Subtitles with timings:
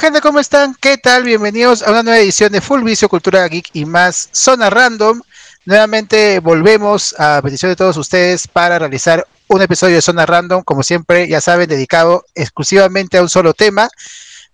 [0.00, 0.76] Gente, ¿cómo están?
[0.80, 1.24] ¿Qué tal?
[1.24, 5.20] Bienvenidos a una nueva edición de Full Vicio, Cultura Geek y más Zona Random.
[5.64, 10.84] Nuevamente volvemos a petición de todos ustedes para realizar un episodio de Zona Random, como
[10.84, 13.88] siempre, ya saben, dedicado exclusivamente a un solo tema.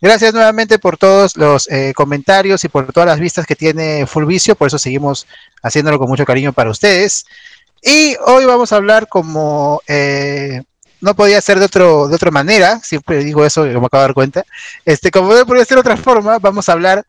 [0.01, 4.25] Gracias nuevamente por todos los eh, comentarios y por todas las vistas que tiene Full
[4.25, 5.27] Vicio, por eso seguimos
[5.63, 7.27] haciéndolo con mucho cariño para ustedes.
[7.83, 10.63] Y hoy vamos a hablar como eh,
[11.05, 14.15] no podía ser de, otro, de otra manera, siempre digo eso, me acabo de dar
[14.15, 14.45] cuenta,
[14.87, 17.05] este, como no podía ser de otra forma, vamos a hablar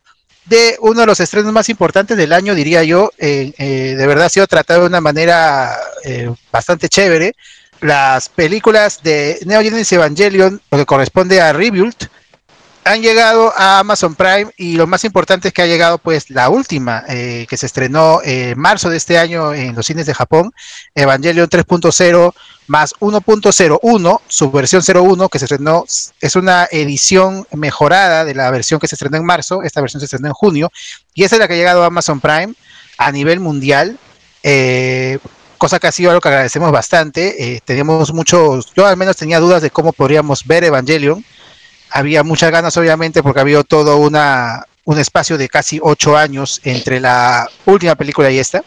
[0.45, 4.25] de uno de los estrenos más importantes del año, diría yo, eh, eh, de verdad
[4.25, 7.35] ha sido tratado de una manera eh, bastante chévere,
[7.79, 12.09] las películas de Neo Genesis Evangelion, lo que corresponde a Rebuild,
[12.85, 16.49] han llegado a Amazon Prime y lo más importante es que ha llegado pues la
[16.49, 20.51] última eh, que se estrenó en marzo de este año en los cines de Japón,
[20.93, 22.33] Evangelion 3.0
[22.67, 25.83] más 1.01, su versión 01 que se estrenó,
[26.21, 30.05] es una edición mejorada de la versión que se estrenó en marzo, esta versión se
[30.05, 30.71] estrenó en junio
[31.15, 32.53] y esa es la que ha llegado a Amazon Prime
[32.99, 33.97] a nivel mundial.
[34.43, 35.17] Eh,
[35.57, 37.55] cosa que ha sido algo que agradecemos bastante.
[37.55, 41.25] Eh, teníamos muchos, yo al menos tenía dudas de cómo podríamos ver Evangelion
[41.95, 46.99] había muchas ganas, obviamente, porque había todo una, un espacio de casi ocho años entre
[46.99, 48.65] la última película y esta.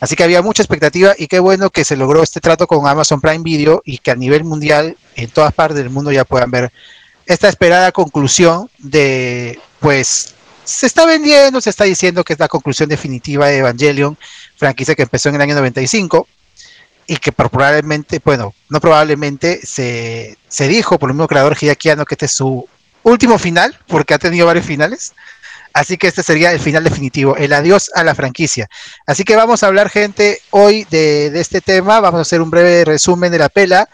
[0.00, 3.20] Así que había mucha expectativa y qué bueno que se logró este trato con Amazon
[3.20, 6.72] Prime Video y que a nivel mundial, en todas partes del mundo, ya puedan ver
[7.26, 10.34] esta esperada conclusión de, pues,
[10.64, 14.16] se está vendiendo, se está diciendo que es la conclusión definitiva de Evangelion,
[14.56, 16.26] franquicia que empezó en el año 95
[17.06, 22.14] y que probablemente, bueno, no probablemente, se, se dijo por el mismo creador Hideaki que
[22.14, 22.68] este es su
[23.02, 25.12] último final, porque ha tenido varios finales.
[25.72, 28.66] Así que este sería el final definitivo, el adiós a la franquicia.
[29.06, 32.00] Así que vamos a hablar, gente, hoy de, de este tema.
[32.00, 33.86] Vamos a hacer un breve resumen de la pela.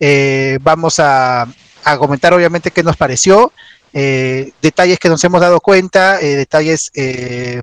[0.00, 1.46] Eh, vamos a,
[1.84, 3.52] a, comentar, obviamente, qué nos pareció,
[3.92, 7.62] eh, detalles que nos hemos dado cuenta, eh, detalles eh,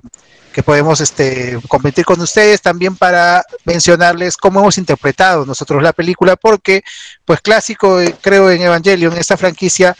[0.56, 6.34] que podemos este, compartir con ustedes también para mencionarles cómo hemos interpretado nosotros la película,
[6.34, 6.82] porque,
[7.26, 9.94] pues clásico, eh, creo en Evangelion, esta franquicia,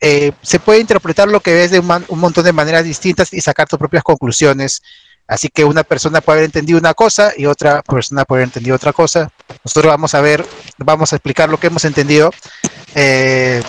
[0.00, 3.68] eh, se puede interpretar lo que ves de un, montón de maneras distintas y sacar
[3.68, 4.80] tus propias conclusiones.
[5.26, 8.76] Así que una persona puede haber entendido una cosa y otra persona puede haber entendido
[8.76, 9.30] otra cosa.
[9.62, 10.46] Nosotros vamos a ver,
[10.78, 12.30] vamos a explicar lo que hemos entendido.
[12.94, 13.62] Eh,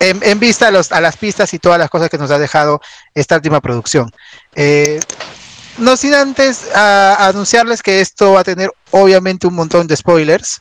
[0.00, 2.82] en, en, vista a, los, las pistas y todas las cosas que nos ha dejado
[3.14, 4.12] esta última producción.
[5.78, 10.60] No sin antes a, anunciarles que esto va a tener obviamente un montón de spoilers.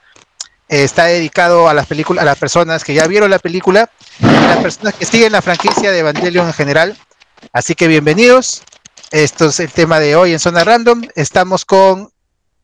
[0.67, 3.89] Eh, está dedicado a las películas, a las personas que ya vieron la película,
[4.19, 6.97] y a las personas que siguen la franquicia de Evangelion en general.
[7.53, 8.63] Así que bienvenidos.
[9.11, 11.03] Esto es el tema de hoy en Zona Random.
[11.15, 12.09] Estamos con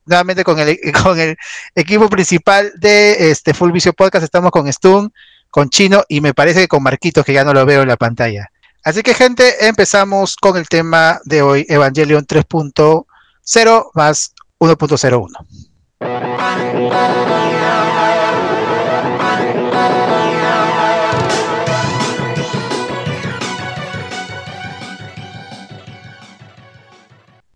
[0.06, 1.38] nuevamente con el, con el
[1.76, 4.24] equipo principal de este Full Vicio Podcast.
[4.24, 5.14] Estamos con Stun,
[5.50, 7.98] con Chino y me parece que con Marquitos, que ya no lo veo en la
[7.98, 8.50] pantalla.
[8.84, 15.28] Así que gente, empezamos con el tema de hoy, Evangelion 3.0 más 1.01.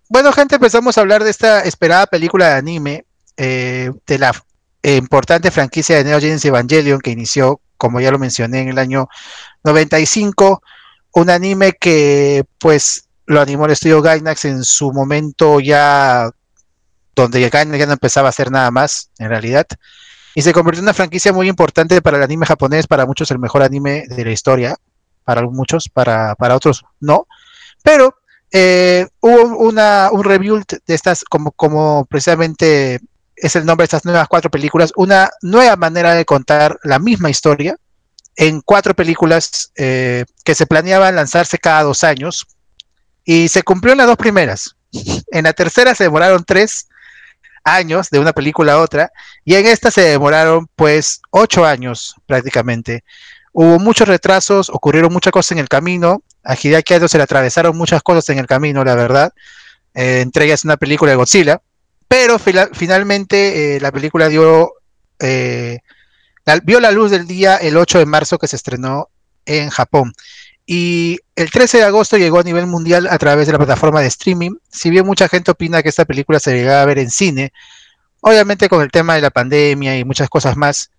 [0.07, 4.31] Bueno, gente, empezamos a hablar de esta esperada película de anime, eh, de la
[4.83, 9.07] importante franquicia de Neo Genesis Evangelion que inició, como ya lo mencioné, en el año
[9.63, 10.61] 95
[11.15, 16.29] un anime que pues lo animó el estudio Gainax en su momento ya
[17.15, 19.65] donde Gainax ya no empezaba a hacer nada más en realidad
[20.35, 23.39] y se convirtió en una franquicia muy importante para el anime japonés, para muchos el
[23.39, 24.75] mejor anime de la historia,
[25.23, 27.25] para muchos, para, otros no,
[27.81, 28.13] pero
[28.51, 32.99] eh, hubo una, un review de estas como, como precisamente
[33.37, 37.29] es el nombre de estas nuevas cuatro películas, una nueva manera de contar la misma
[37.29, 37.77] historia,
[38.35, 42.45] en cuatro películas eh, que se planeaban lanzarse cada dos años
[43.23, 44.75] y se cumplió en las dos primeras.
[45.31, 46.87] En la tercera se demoraron tres
[47.63, 49.11] años de una película a otra
[49.43, 53.03] y en esta se demoraron pues ocho años prácticamente.
[53.51, 56.21] Hubo muchos retrasos, ocurrieron muchas cosas en el camino.
[56.43, 59.33] A Hideaki Anno se le atravesaron muchas cosas en el camino, la verdad.
[59.93, 61.61] Eh, entre ellas una película de Godzilla.
[62.07, 64.73] Pero finalmente eh, la película dio
[65.19, 65.79] eh,
[66.63, 69.09] vio la luz del día el 8 de marzo que se estrenó
[69.45, 70.13] en Japón.
[70.65, 74.07] Y el 13 de agosto llegó a nivel mundial a través de la plataforma de
[74.07, 74.55] streaming.
[74.71, 77.53] Si bien mucha gente opina que esta película se llegaba a ver en cine,
[78.21, 80.89] obviamente con el tema de la pandemia y muchas cosas más,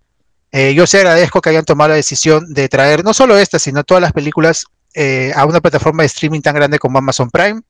[0.53, 3.83] eh, yo sí agradezco que hayan tomado la decisión de traer no solo esta, sino
[3.83, 7.63] todas las películas eh, a una plataforma de streaming tan grande como Amazon Prime,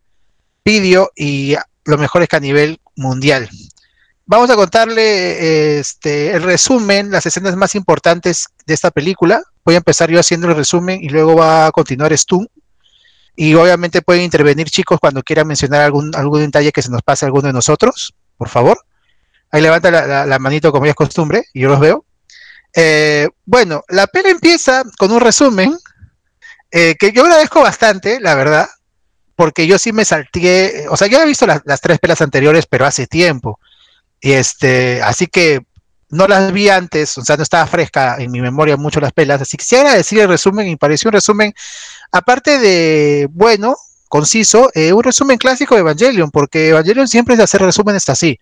[0.64, 3.48] Video y lo mejor es que a nivel mundial
[4.26, 9.78] vamos a contarle este, el resumen, las escenas más importantes de esta película, voy a
[9.78, 12.46] empezar yo haciendo el resumen y luego va a continuar Stu.
[13.38, 17.24] Y obviamente pueden intervenir chicos cuando quieran mencionar algún, algún detalle que se nos pase
[17.24, 18.78] a alguno de nosotros, por favor.
[19.50, 22.04] Ahí levanta la, la, manito como ya es costumbre y yo los veo.
[22.74, 25.76] Eh, bueno, la peli empieza con un resumen
[26.70, 28.68] eh, que yo agradezco bastante, la verdad,
[29.34, 32.66] porque yo sí me salté, o sea, yo he visto las, las tres pelas anteriores,
[32.66, 33.60] pero hace tiempo.
[34.26, 35.60] Y este, así que
[36.08, 39.40] no las vi antes, o sea, no estaba fresca en mi memoria mucho las pelas,
[39.40, 41.54] así que quisiera decir el resumen, y pareció un resumen,
[42.10, 43.76] aparte de bueno,
[44.08, 48.36] conciso, eh, un resumen clásico de Evangelion, porque Evangelion siempre es de hacer resúmenes así.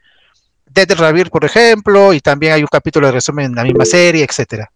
[0.65, 4.25] Dead Ravir, por ejemplo, y también hay un capítulo de resumen en la misma serie,
[4.25, 4.73] etcétera.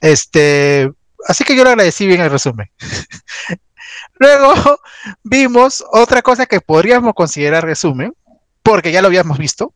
[0.00, 0.90] Este,
[1.26, 2.70] así que yo le agradecí bien el resumen.
[4.18, 4.80] Luego
[5.22, 8.14] vimos otra cosa que podríamos considerar resumen,
[8.62, 9.74] porque ya lo habíamos visto,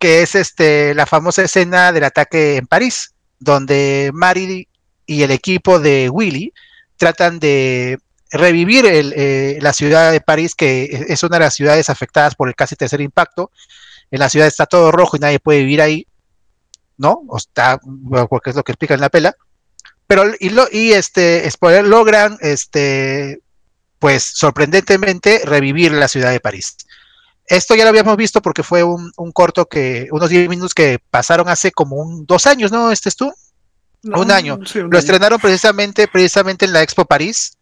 [0.00, 4.66] que es este, la famosa escena del ataque en París, donde Mari
[5.06, 6.54] y el equipo de Willy
[6.96, 7.98] tratan de
[8.30, 12.48] revivir el, eh, la ciudad de París, que es una de las ciudades afectadas por
[12.48, 13.50] el casi tercer impacto.
[14.10, 16.06] En la ciudad está todo rojo y nadie puede vivir ahí,
[16.96, 17.22] ¿no?
[17.28, 17.78] O está,
[18.30, 19.36] porque es lo que explica en la pela.
[20.06, 23.42] Pero, y, lo, y este, spoiler, logran, este,
[23.98, 26.76] pues, sorprendentemente, revivir la ciudad de París.
[27.50, 31.00] Esto ya lo habíamos visto porque fue un, un corto que, unos 10 minutos que
[31.10, 32.92] pasaron hace como un, dos años, ¿no?
[32.92, 33.32] ¿Este es tú?
[34.04, 34.60] No, un año.
[34.64, 34.98] Sí, un lo año.
[35.00, 37.58] estrenaron precisamente, precisamente en la Expo París,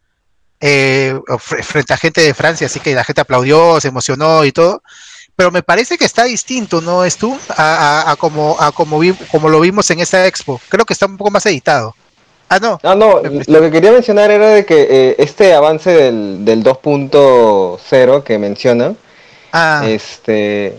[0.61, 4.83] eh, frente a gente de Francia, así que la gente aplaudió, se emocionó y todo.
[5.35, 7.39] Pero me parece que está distinto, ¿no es tú?
[7.57, 10.61] A, a, a como, a como, vi, como lo vimos en esta expo.
[10.69, 11.95] Creo que está un poco más editado.
[12.51, 12.79] Ah, no.
[12.83, 18.23] Ah, no, lo que quería mencionar era de que eh, este avance del, del 2.0
[18.23, 18.95] que menciona,
[19.53, 19.85] ah.
[19.87, 20.79] este,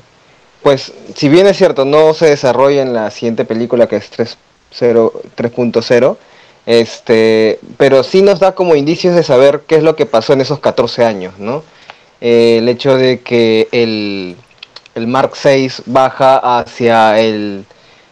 [0.63, 6.17] pues, si bien es cierto, no se desarrolla en la siguiente película que es 3.0,
[6.65, 10.41] este, pero sí nos da como indicios de saber qué es lo que pasó en
[10.41, 11.63] esos 14 años, ¿no?
[12.21, 14.35] Eh, el hecho de que el,
[14.95, 17.65] el Mark VI baja hacia el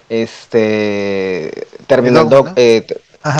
[0.09, 2.53] este Terminal ¿no?
[2.55, 2.87] eh,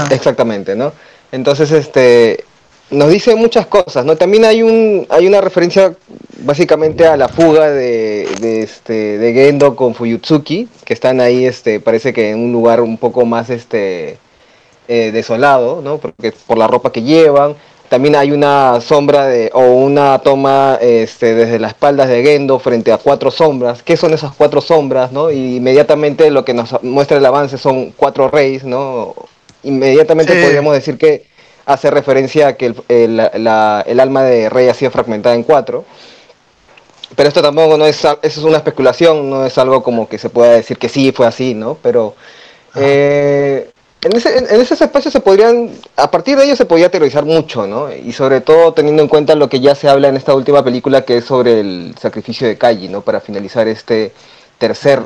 [0.09, 0.91] exactamente, ¿no?
[1.31, 2.43] Entonces, este
[2.89, 4.16] nos dice muchas cosas, ¿no?
[4.16, 5.95] También hay un hay una referencia
[6.39, 11.80] básicamente a la fuga de, de este de Gendo con Fuyutsuki, que están ahí este
[11.80, 14.18] parece que en un lugar un poco más este
[14.88, 15.98] eh, desolado, ¿no?
[15.98, 17.56] Porque por la ropa que llevan,
[17.89, 22.92] también hay una sombra de, o una toma este, desde las espaldas de Gendo frente
[22.92, 23.81] a cuatro sombras.
[23.84, 25.12] ¿Qué son esas cuatro sombras?
[25.12, 25.31] ¿no?
[25.31, 28.63] Y inmediatamente lo que nos muestra el avance son cuatro reyes.
[28.63, 29.13] ¿no?
[29.63, 30.42] Inmediatamente sí.
[30.42, 31.25] podríamos decir que
[31.67, 35.43] hace referencia a que el, el, la, el, alma de rey ha sido fragmentada en
[35.43, 35.83] cuatro.
[37.15, 40.29] Pero esto tampoco no es, eso es una especulación, no es algo como que se
[40.29, 41.77] pueda decir que sí fue así, ¿no?
[41.81, 42.15] Pero
[42.75, 43.69] eh,
[44.01, 47.67] en, ese, en, esos espacios se podrían, a partir de ellos se podía teorizar mucho,
[47.67, 47.93] ¿no?
[47.93, 51.03] Y sobre todo teniendo en cuenta lo que ya se habla en esta última película,
[51.03, 53.01] que es sobre el sacrificio de Kaji, ¿no?
[53.01, 54.13] Para finalizar este
[54.57, 55.01] tercer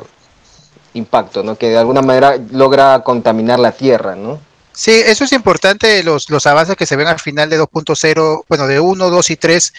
[0.94, 1.56] impacto, ¿no?
[1.56, 4.51] Que de alguna manera logra contaminar la Tierra, ¿no?
[4.72, 8.66] Sí, eso es importante, los, los avances que se ven al final de 2.0, bueno,
[8.66, 9.72] de 1, 2 y 3,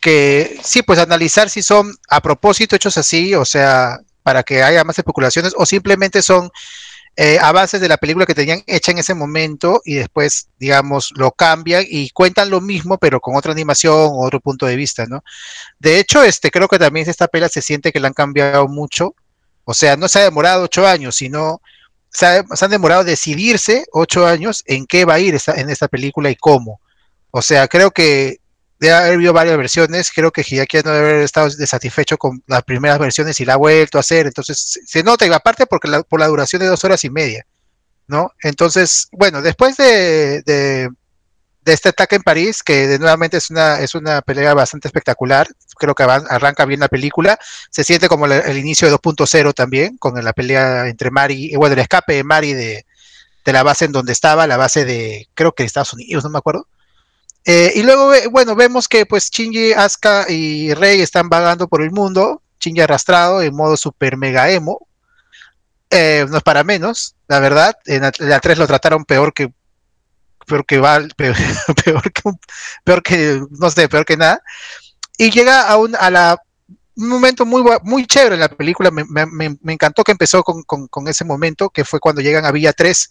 [0.00, 4.84] que sí, pues analizar si son a propósito hechos así, o sea, para que haya
[4.84, 6.50] más especulaciones, o simplemente son
[7.20, 11.12] eh, a bases de la película que tenían hecha en ese momento y después, digamos,
[11.16, 15.24] lo cambian y cuentan lo mismo, pero con otra animación otro punto de vista, ¿no?
[15.80, 19.16] De hecho, este, creo que también esta pela se siente que la han cambiado mucho.
[19.64, 21.60] O sea, no se ha demorado ocho años, sino
[22.18, 25.70] se, ha, se han demorado decidirse ocho años en qué va a ir esta, en
[25.70, 26.80] esta película y cómo.
[27.30, 28.38] O sea, creo que
[28.80, 32.64] debe haber habido varias versiones, creo que Hideaki no debe haber estado desatisfecho con las
[32.64, 36.02] primeras versiones y la ha vuelto a hacer, entonces se nota, y aparte porque la,
[36.02, 37.46] por la duración de dos horas y media,
[38.08, 38.32] ¿no?
[38.42, 40.90] Entonces, bueno, después de, de,
[41.68, 45.46] de este ataque en París, que nuevamente es una, es una pelea bastante espectacular,
[45.76, 47.38] creo que arranca bien la película,
[47.70, 51.80] se siente como el, inicio de 2.0 también, con la pelea entre Mari, bueno, el
[51.80, 52.86] escape de Mari de,
[53.44, 56.38] de la base en donde estaba, la base de, creo que Estados Unidos, no me
[56.38, 56.66] acuerdo,
[57.44, 61.90] eh, y luego, bueno, vemos que pues Shinji, Asuka y Rey están vagando por el
[61.90, 64.86] mundo, Shinji arrastrado en modo super mega emo.
[65.90, 67.76] Eh, no es para menos, la verdad.
[67.86, 69.50] En la, la 3 lo trataron peor que
[70.48, 74.40] peor que Val, peor, que no sé, peor que nada.
[75.16, 76.38] Y llega a un a la
[76.96, 80.88] un momento muy muy chévere en la película, me, me, encantó que empezó con, con,
[80.88, 83.08] con, ese momento, que fue cuando llegan a Villa 3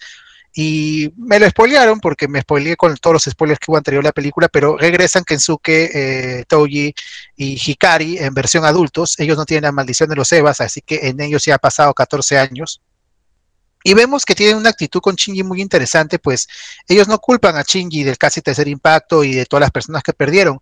[0.59, 4.09] y me lo spoilearon porque me spoileé con todos los spoilers que hubo anterior a
[4.09, 6.95] la película, pero regresan Kensuke, eh, Toji
[7.35, 9.19] y Hikari en versión adultos.
[9.19, 11.93] Ellos no tienen la maldición de los Evas, así que en ellos ya ha pasado
[11.93, 12.81] 14 años.
[13.87, 16.49] Y vemos que tienen una actitud con Shinji muy interesante, pues
[16.89, 20.11] ellos no culpan a Shinji del casi tercer impacto y de todas las personas que
[20.11, 20.59] perdieron.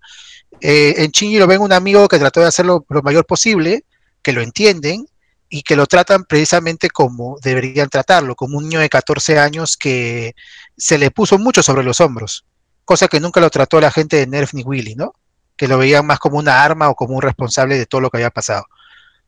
[0.61, 3.83] Eh, en Shinji lo ven un amigo que trató de hacerlo lo mayor posible,
[4.21, 5.07] que lo entienden
[5.49, 10.35] y que lo tratan precisamente como deberían tratarlo, como un niño de 14 años que
[10.77, 12.45] se le puso mucho sobre los hombros,
[12.83, 15.15] cosa que nunca lo trató la gente de Nerf ni Willy, ¿no?
[15.57, 18.17] Que lo veían más como una arma o como un responsable de todo lo que
[18.17, 18.67] había pasado.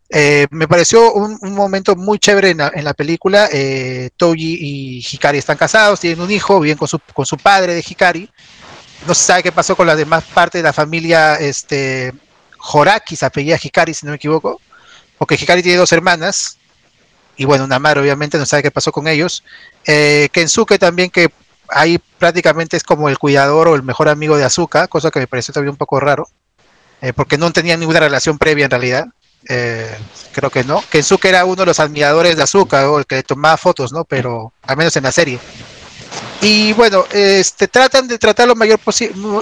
[0.10, 3.50] Eh, me pareció un, momento muy chévere en la, película.
[3.52, 7.74] Eh, Toji y Hikari están casados, tienen un hijo, viven con su, con su padre
[7.74, 8.30] de Hikari.
[9.06, 12.14] No se sabe qué pasó con la demás parte de la familia este,
[12.58, 14.62] Horaki, se apellida Hikari, si no me equivoco.
[15.18, 16.58] Porque Hikari tiene dos hermanas.
[17.36, 19.44] Y bueno, una madre obviamente no sabe qué pasó con ellos.
[19.86, 21.30] Eh, Kensuke también, que
[21.70, 25.28] ahí prácticamente es como el cuidador o el mejor amigo de Azuka, cosa que me
[25.28, 26.28] pareció también un poco raro.
[27.02, 29.06] Eh, porque no tenía ninguna relación previa en realidad.
[29.50, 29.98] Eh,
[30.34, 30.84] creo que no.
[30.90, 34.04] Kensuke era uno de los admiradores de Azuka, o el que tomaba fotos, ¿no?
[34.04, 35.40] Pero al menos en la serie.
[36.42, 38.80] Y bueno, este, tratan de tratar lo mayor,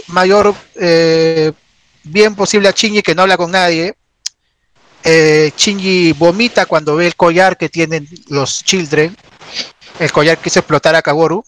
[0.08, 1.52] mayor eh,
[2.04, 3.96] bien posible a Shinji, que no habla con nadie.
[5.04, 9.16] Eh, Shinji vomita cuando ve el collar que tienen los Children,
[10.00, 11.44] el collar que hizo explotar a Kagoru.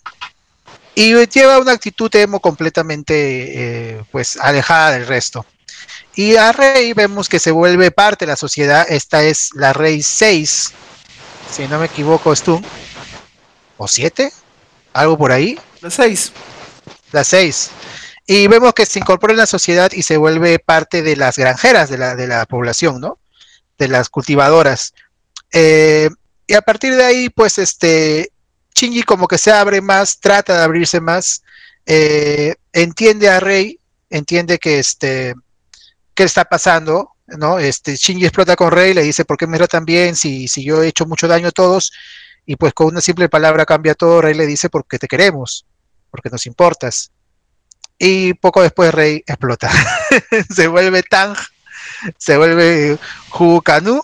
[0.95, 5.45] Y lleva una actitud emo completamente pues alejada del resto.
[6.17, 8.87] Y a Rey vemos que se vuelve parte de la sociedad.
[8.89, 10.73] Esta es la Rey 6,
[11.51, 12.59] si no me equivoco, es tú.
[13.77, 14.33] ¿O 7?
[14.93, 15.59] ¿Algo por ahí?
[15.79, 16.31] La 6.
[17.11, 17.69] La 6.
[18.25, 21.87] Y vemos que se incorpora en la sociedad y se vuelve parte de las granjeras
[21.87, 23.19] de la, de la población, ¿no?
[23.77, 24.95] De las cultivadoras.
[25.51, 26.09] Eh,
[26.47, 28.31] y a partir de ahí, pues, este,
[28.73, 31.43] Shinji como que se abre más, trata de abrirse más,
[31.85, 35.35] eh, entiende a Rey, entiende que este,
[36.17, 37.59] qué está pasando, ¿no?
[37.59, 40.81] Este, Shinji explota con Rey, le dice, ¿por qué me tan bien si, si yo
[40.81, 41.93] he hecho mucho daño a todos?
[42.43, 45.67] Y pues con una simple palabra cambia todo, Rey le dice, porque te queremos,
[46.09, 47.11] porque nos importas.
[47.99, 49.69] Y poco después Rey explota.
[50.55, 51.37] se vuelve Tang,
[52.17, 52.97] se vuelve
[53.37, 54.01] Hukanu.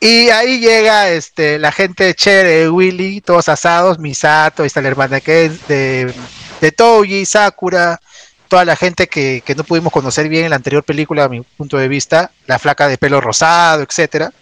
[0.00, 5.20] Y ahí llega este, la gente de Cher, Willy, todos asados, Misato, está la hermana
[5.20, 6.14] que es de,
[6.62, 8.00] de Toji, Sakura,
[8.48, 11.76] toda la gente que, no pudimos conocer bien en la anterior película, a mi punto
[11.76, 14.32] de vista, la flaca de pelo rosado, etcétera,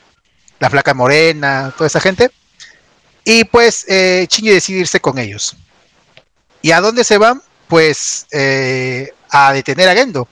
[0.58, 2.30] la flaca morena, toda esa gente.
[3.24, 5.56] Y pues eh, decide irse con ellos.
[6.62, 7.42] ¿Y a dónde se van?
[7.68, 10.28] Pues eh, a detener a Gendo.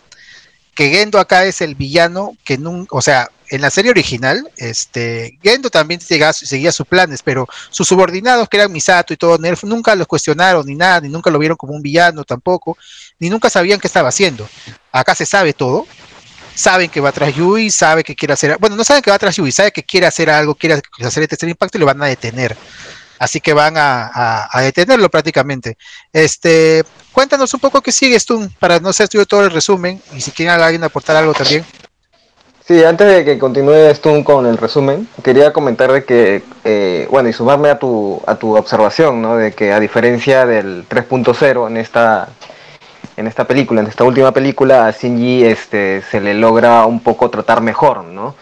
[0.74, 5.38] Que Gendo acá es el villano que nunca, o sea, en la serie original, este,
[5.42, 9.94] Gendo también seguía sus planes, pero sus subordinados, que eran Misato y todo Nerf, nunca
[9.94, 12.76] los cuestionaron ni nada, ni nunca lo vieron como un villano tampoco,
[13.18, 14.48] ni nunca sabían qué estaba haciendo.
[14.90, 15.86] Acá se sabe todo,
[16.54, 19.36] saben que va tras Yui, sabe que quiere hacer, bueno, no saben que va tras
[19.36, 22.06] Yui, sabe que quiere hacer algo, quiere hacer el tercer impacto y lo van a
[22.06, 22.56] detener.
[23.18, 25.76] Así que van a, detenerlo prácticamente.
[26.12, 30.20] Este, cuéntanos un poco qué sigues tú, para no ser yo todo el resumen, y
[30.20, 31.64] si quieren alguien aportar algo también.
[32.66, 37.28] Sí, antes de que continúes tú con el resumen, quería comentar de que, eh, bueno,
[37.28, 39.36] y sumarme a tu, a tu observación, ¿no?
[39.36, 42.30] De que a diferencia del 3.0 en esta,
[43.18, 47.28] en esta película, en esta última película, a Shinji este, se le logra un poco
[47.28, 48.34] tratar mejor, ¿no?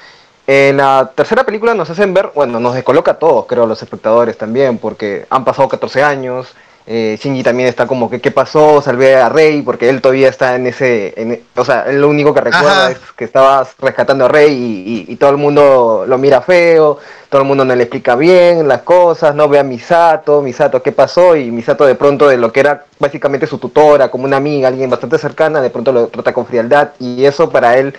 [0.46, 3.80] En la tercera película nos hacen ver, bueno, nos descoloca a todos, creo, a los
[3.80, 8.82] espectadores también, porque han pasado 14 años, eh, Shinji también está como que qué pasó,
[8.82, 12.34] salvé a Rey, porque él todavía está en ese, e, o sea, él lo único
[12.34, 16.98] que recuerda es que estaba rescatando a Rey y, todo el mundo lo mira feo,
[17.28, 20.90] todo el mundo no le explica bien las cosas, no ve a Misato, Misato qué
[20.90, 24.66] pasó y Misato de pronto de lo que era básicamente su tutora, como una amiga,
[24.66, 27.94] alguien bastante cercana, de pronto lo trata con frialdad y eso para él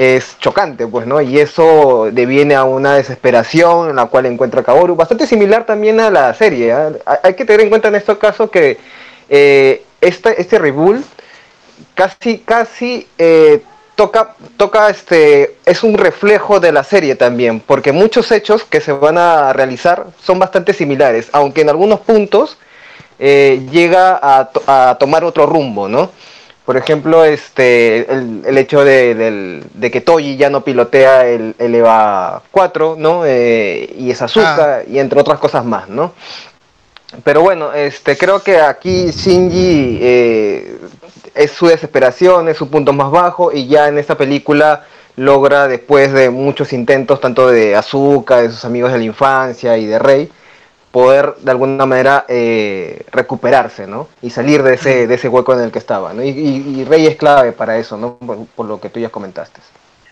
[0.00, 1.20] es chocante, pues, ¿no?
[1.20, 6.08] Y eso deviene a una desesperación en la cual encuentra Kaoru, bastante similar también a
[6.08, 6.72] la serie.
[6.72, 7.02] ¿eh?
[7.22, 8.78] Hay que tener en cuenta en estos casos que
[9.28, 11.04] eh, este reboot
[11.94, 13.62] casi, casi eh,
[13.94, 18.92] toca, toca este, es un reflejo de la serie también, porque muchos hechos que se
[18.92, 22.56] van a realizar son bastante similares, aunque en algunos puntos
[23.18, 26.10] eh, llega a, a tomar otro rumbo, ¿no?
[26.70, 33.26] Por ejemplo, este, el, hecho de, que Toji ya no pilotea el, EVA 4, ¿no?
[33.26, 34.82] Eh, y es Azuka, ah.
[34.88, 36.12] y entre otras cosas más, ¿no?
[37.24, 40.78] Pero bueno, este, creo que aquí Shinji eh,
[41.34, 44.84] es su desesperación, es su punto más bajo, y ya en esta película
[45.16, 49.86] logra, después de muchos intentos, tanto de Azuka, de sus amigos de la infancia y
[49.86, 50.30] de Rey,
[50.90, 54.08] poder de alguna manera eh, recuperarse, ¿no?
[54.22, 56.22] Y salir de ese, de ese hueco en el que estaba, ¿no?
[56.22, 58.18] Y, Rey es clave para eso, ¿no?
[58.18, 59.60] Por, lo que tú ya comentaste.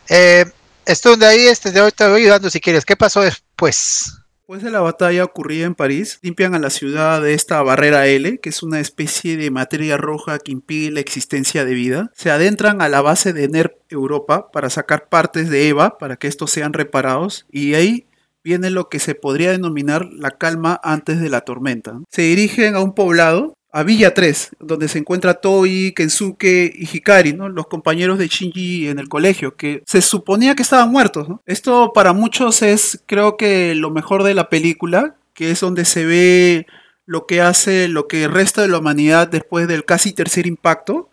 [0.09, 0.45] Eh,
[0.87, 2.85] esto de ahí, este, te voy ayudando si quieres.
[2.85, 4.19] ¿Qué pasó después?
[4.49, 8.39] Después de la batalla ocurrida en París, limpian a la ciudad de esta barrera L,
[8.39, 12.11] que es una especie de materia roja que impide la existencia de vida.
[12.15, 16.29] Se adentran a la base de NERP Europa para sacar partes de EVA para que
[16.29, 18.08] estos sean reparados y ahí
[18.49, 22.01] viene lo que se podría denominar la calma antes de la tormenta.
[22.11, 27.33] Se dirigen a un poblado a Villa 3, donde se encuentra Toi, Kensuke y Hikari,
[27.33, 31.29] los compañeros de Shinji en el colegio, que se suponía que estaban muertos.
[31.45, 36.07] Esto para muchos es, creo que, lo mejor de la película, que es donde se
[36.07, 36.67] ve
[37.05, 41.11] lo que hace lo que resta de la humanidad después del casi tercer impacto.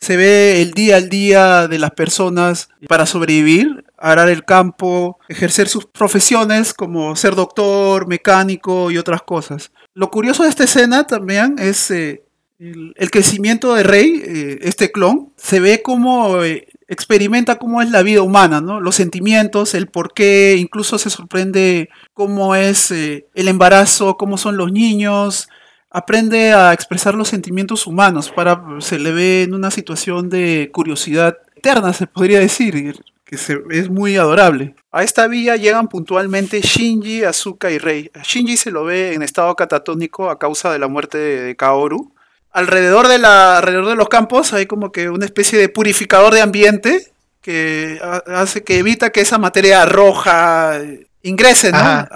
[0.00, 5.66] Se ve el día al día de las personas para sobrevivir, arar el campo, ejercer
[5.66, 9.72] sus profesiones como ser doctor, mecánico y otras cosas.
[9.94, 12.22] Lo curioso de esta escena también es eh,
[12.58, 18.02] el, crecimiento de Rey, eh, este clon, se ve como eh, experimenta cómo es la
[18.02, 18.78] vida humana, ¿no?
[18.78, 24.70] Los sentimientos, el por qué, incluso se sorprende cómo es el embarazo, cómo son los
[24.70, 25.48] niños,
[25.88, 31.38] aprende a expresar los sentimientos humanos, para, se le ve en una situación de curiosidad
[31.56, 32.94] eterna, se podría decir
[33.24, 33.36] que
[33.70, 34.74] es muy adorable.
[34.92, 38.10] A esta villa llegan puntualmente Shinji, Asuka y Rei.
[38.22, 42.14] Shinji se lo ve en estado catatónico a causa de la muerte de Kaoru.
[42.52, 46.42] Alrededor de, la, alrededor de los campos hay como que una especie de purificador de
[46.42, 50.78] ambiente que hace que evita que esa materia roja
[51.22, 52.06] ingrese, ¿no?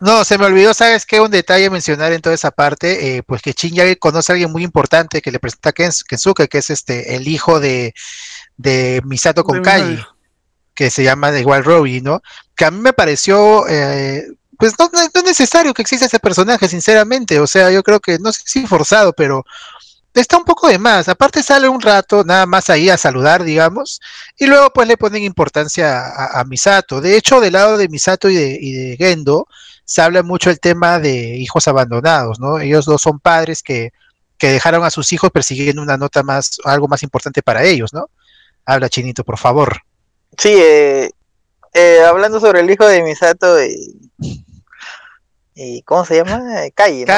[0.00, 1.20] No, se me olvidó, ¿sabes qué?
[1.20, 4.64] Un detalle mencionar en toda esa parte, eh, pues que Shinji conoce a alguien muy
[4.64, 7.94] importante que le presenta a Kensuke, que es este el hijo de,
[8.62, 9.98] de Misato con Kai,
[10.74, 12.22] que se llama de igual Robbie, ¿no?
[12.56, 14.26] Que a mí me pareció, eh,
[14.58, 18.32] pues no, es necesario que exista ese personaje, sinceramente, o sea, yo creo que no
[18.32, 19.44] sé si forzado, pero
[20.20, 21.08] está un poco de más.
[21.08, 24.00] Aparte sale un rato nada más ahí a saludar, digamos,
[24.36, 27.00] y luego pues le ponen importancia a, Misato.
[27.00, 29.46] De hecho, del lado de Misato y de, y de, Gendo,
[29.84, 32.58] se habla mucho el tema de hijos abandonados, ¿no?
[32.58, 33.90] Ellos dos son padres que,
[34.38, 38.08] que dejaron a sus hijos persiguiendo una nota más, algo más importante para ellos, ¿no?
[38.64, 39.82] Habla Chinito, por favor.
[40.36, 41.10] Sí, eh,
[41.74, 44.10] eh, hablando sobre el hijo de Misato y,
[45.54, 46.40] y ¿cómo se llama?
[46.74, 47.04] Kai.
[47.04, 47.12] ¿no?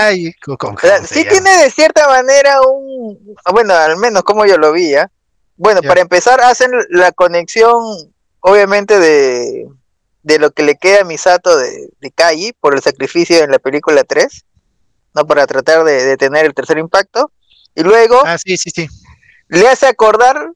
[1.07, 5.11] sí tiene de cierta manera un, bueno, al menos como yo lo vi, ¿ya?
[5.57, 7.72] Bueno, para empezar hacen la conexión,
[8.40, 9.68] obviamente, de,
[10.22, 13.61] de lo que le queda a Misato de, de Kai por el sacrificio en la
[13.61, 14.44] película 3,
[15.14, 15.26] ¿no?
[15.26, 17.30] Para tratar de, de tener el tercer impacto.
[17.76, 18.88] Y luego ah, sí, sí, sí.
[19.48, 20.50] le hace acordar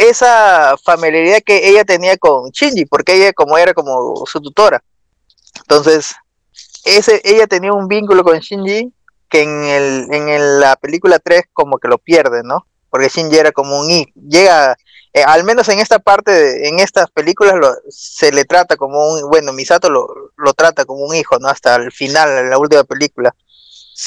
[0.00, 4.82] esa familiaridad que ella tenía con Shinji, porque ella como era como su tutora.
[5.60, 6.14] Entonces,
[6.84, 8.92] ese, ella tenía un vínculo con Shinji
[9.28, 12.66] que en, el, en la película 3 como que lo pierde, ¿no?
[12.88, 14.76] Porque Shinji era como un hijo, llega,
[15.12, 17.54] eh, al menos en esta parte, en estas películas
[17.88, 21.48] se le trata como un, bueno, Misato lo, lo trata como un hijo, ¿no?
[21.48, 23.34] Hasta el final, en la última película.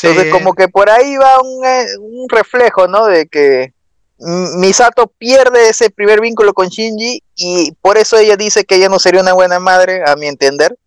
[0.02, 3.06] Entonces como que por ahí va un, eh, un reflejo, ¿no?
[3.06, 3.74] De que
[4.18, 9.00] Misato pierde ese primer vínculo con Shinji y por eso ella dice que ella no
[9.00, 10.78] sería una buena madre, a mi entender,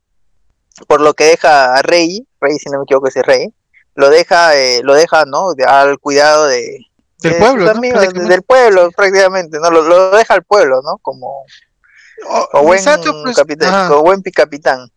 [0.86, 3.52] por lo que deja a Rey, Rey si no me equivoco es Rey,
[3.94, 5.48] lo deja, eh, lo deja, ¿no?
[5.66, 6.86] al cuidado de,
[7.18, 10.98] del pueblo, del pueblo prácticamente, no, lo, deja al pueblo, ¿no?
[10.98, 11.44] Como,
[12.28, 14.90] oh, buen pues, capitán, como buen capitán.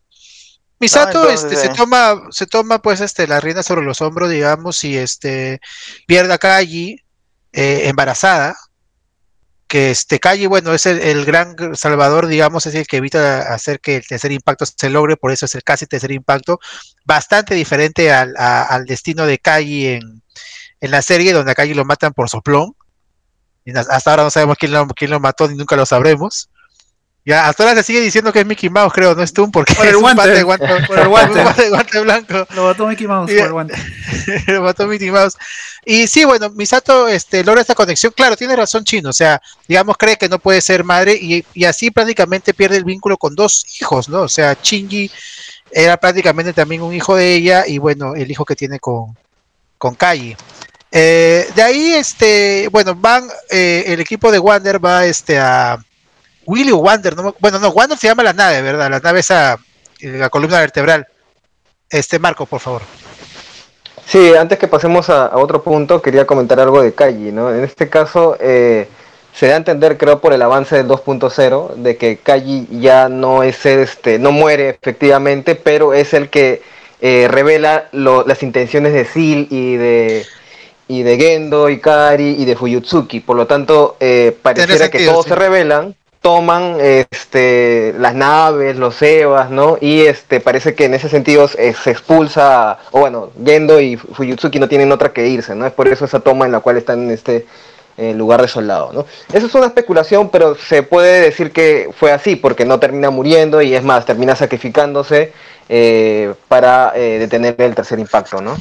[0.80, 1.74] Misato este, se eh.
[1.76, 5.60] toma, se toma pues este la rienda sobre los hombros, digamos, y este
[6.08, 7.04] pierde a Kaji,
[7.54, 8.56] eh, embarazada,
[9.68, 13.98] que este Calle, bueno, es el, gran salvador, digamos, es el que evita hacer que
[13.98, 16.60] el tercer impacto se logre, por eso es el casi tercer impacto,
[17.06, 20.24] bastante diferente al, al destino de Calle en,
[20.82, 22.76] en, la serie, donde a Calle lo matan por soplón.
[23.64, 26.50] Y hasta ahora no sabemos quién lo, quién lo mató ni nunca lo sabremos.
[27.25, 29.75] Ya, hasta ahora se sigue diciendo que es Mickey Mouse, creo, no es tú, porque
[29.75, 31.69] por el es guante, un guante, por el guante.
[31.69, 32.47] guante, blanco.
[32.55, 33.75] Lo mató Mickey Mouse por el guante.
[34.47, 35.36] lo mató Mickey Mouse.
[35.86, 38.13] Y sí, bueno, Misato este, logra esta conexión.
[38.15, 41.65] Claro, tiene razón Chino, o sea, digamos, cree que no puede ser madre y, y
[41.65, 44.21] así prácticamente pierde el vínculo con dos hijos, ¿no?
[44.21, 45.12] O sea, Shinji
[45.71, 49.15] era prácticamente también un hijo de ella y bueno, el hijo que tiene con,
[49.77, 50.36] con Kai.
[50.91, 55.77] Eh, de ahí, este, bueno, van, eh, el equipo de Wander va este, a
[56.50, 58.90] Willy o Wander, no, bueno, no, Wander se llama la nave, ¿verdad?
[58.90, 59.60] La nave esa,
[60.00, 61.08] eh, la columna vertebral.
[61.88, 62.82] Este, Marco, por favor.
[64.08, 67.54] Sí, antes que pasemos a, otro punto, quería comentar algo de Kaji, ¿no?
[67.54, 68.88] En este caso, eh,
[69.32, 73.44] se da a entender, creo, por el avance del 2.0, de que Kaji ya no
[73.44, 76.64] es este, no muere efectivamente, pero es el que
[77.00, 80.26] eh, revela las intenciones de Sil y de
[80.88, 83.20] y de Gendo, Ikari y de Fuyutsuki.
[83.20, 83.96] Por lo tanto,
[84.42, 89.77] pareciera que todos se revelan toman este, las naves, los Evas, ¿no?
[89.79, 94.67] Y este, parece que en ese sentido se, expulsa, o bueno, Gendo y Fuyutsuki no
[94.67, 95.65] tienen otra que irse, ¿no?
[95.65, 97.45] Es por eso esa toma en la cual están en este
[97.97, 99.05] eh, lugar de soldado, ¿no?
[99.32, 103.62] Eso es una especulación, pero se puede decir que fue así, porque no termina muriendo
[103.62, 105.32] y es más, termina sacrificándose
[105.69, 108.58] eh, para eh, detener el tercer impacto, ¿no?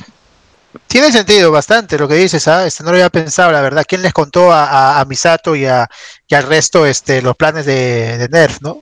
[0.87, 2.67] Tiene sentido bastante lo que dices, ¿ah?
[2.67, 3.85] Este, no lo había pensado, la verdad.
[3.87, 5.89] ¿Quién les contó a, Misato y, a,
[6.31, 8.81] al resto este, los planes de, Nerf, no?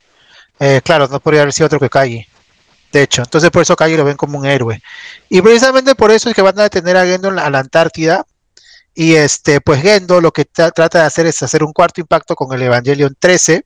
[0.58, 2.26] Eh, claro, no podría haber sido otro que Kagi.
[2.92, 4.80] De hecho, entonces por eso Kagi lo ven como un héroe.
[5.28, 8.24] Y precisamente por eso es que van a detener a Gendo a la Antártida.
[8.94, 12.52] Y este, pues Gendo lo que trata de hacer es hacer un cuarto impacto con
[12.54, 13.64] el Evangelion 13.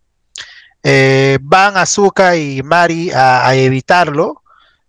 [0.82, 4.42] Eh, van Azuka y Mari a evitarlo.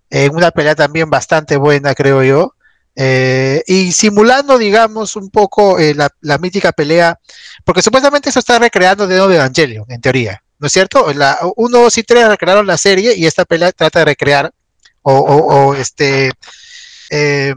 [0.10, 2.54] En una pelea también bastante buena, creo yo.
[2.96, 7.18] Eh, y simulando, digamos, un poco eh, la, mítica pelea,
[7.64, 11.14] porque supuestamente eso está recreando de nuevo Evangelion, en teoría, ¿no es cierto?
[11.14, 14.52] La, uno, dos y tres recrearon la serie y esta pelea trata de recrear
[15.04, 16.32] o, este
[17.10, 17.54] eh,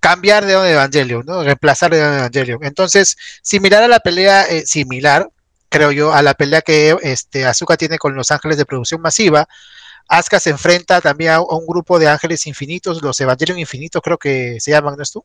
[0.00, 1.42] cambiar de Evangelion, ¿no?
[1.42, 2.64] Reemplazar de Evangelion.
[2.64, 5.28] Entonces, similar a la pelea, similar,
[5.68, 9.48] creo yo, a la pelea que este, Azuka tiene con Los Ángeles de Producción Masiva,
[10.08, 14.58] Asuka se enfrenta también a, un grupo de ángeles infinitos, los Evangelion infinitos creo que
[14.60, 15.24] se llaman, ¿no es tú?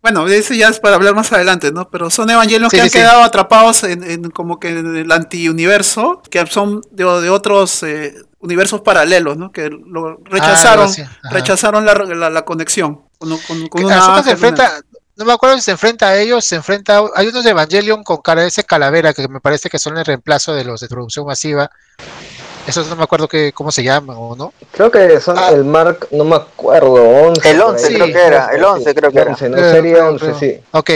[0.00, 1.90] Bueno, eso ya es para hablar más adelante, ¿no?
[1.90, 6.82] Pero son evangelios que han quedado atrapados en, como que en el antiuniverso, que son
[6.92, 9.50] de, otros eh, universos paralelos, ¿no?
[9.50, 14.80] Que lo rechazaron, ah, rechazaron la, conexión con, una se enfrenta,
[15.16, 18.18] no me acuerdo si se enfrenta a ellos, se enfrenta, hay unos de Evangelion con
[18.18, 21.26] cara de ese calavera que me parece que son el reemplazo de los de producción
[21.26, 21.72] masiva,
[22.68, 24.52] eso no me acuerdo que, cómo se llama o no.
[24.72, 25.48] Creo que son ah.
[25.50, 27.50] el Mark, no me acuerdo, 11.
[27.50, 29.30] El 11 creo que era, el 11 creo que era.
[29.30, 30.60] No, sería 11, sí.
[30.72, 30.90] Ok,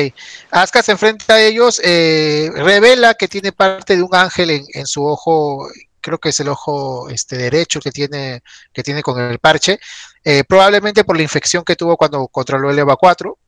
[0.50, 4.86] Asuka se enfrenta a ellos, eh, revela que tiene parte de un ángel en, en,
[4.86, 5.66] su ojo,
[6.02, 9.80] creo que es el ojo este, derecho que tiene, que tiene con el parche,
[10.24, 13.38] eh, probablemente por la infección que tuvo cuando controló el EVA 4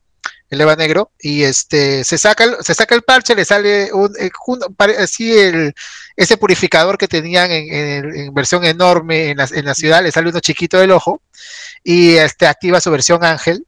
[0.49, 4.13] el Eva Negro, y este se saca el, se saca el parche, le sale un,
[4.19, 4.29] eh,
[4.99, 5.73] así el,
[6.15, 10.39] ese purificador que tenían en, versión enorme en la, en la, ciudad, le sale uno
[10.39, 11.21] chiquito del ojo,
[11.83, 13.65] y este activa su versión ángel,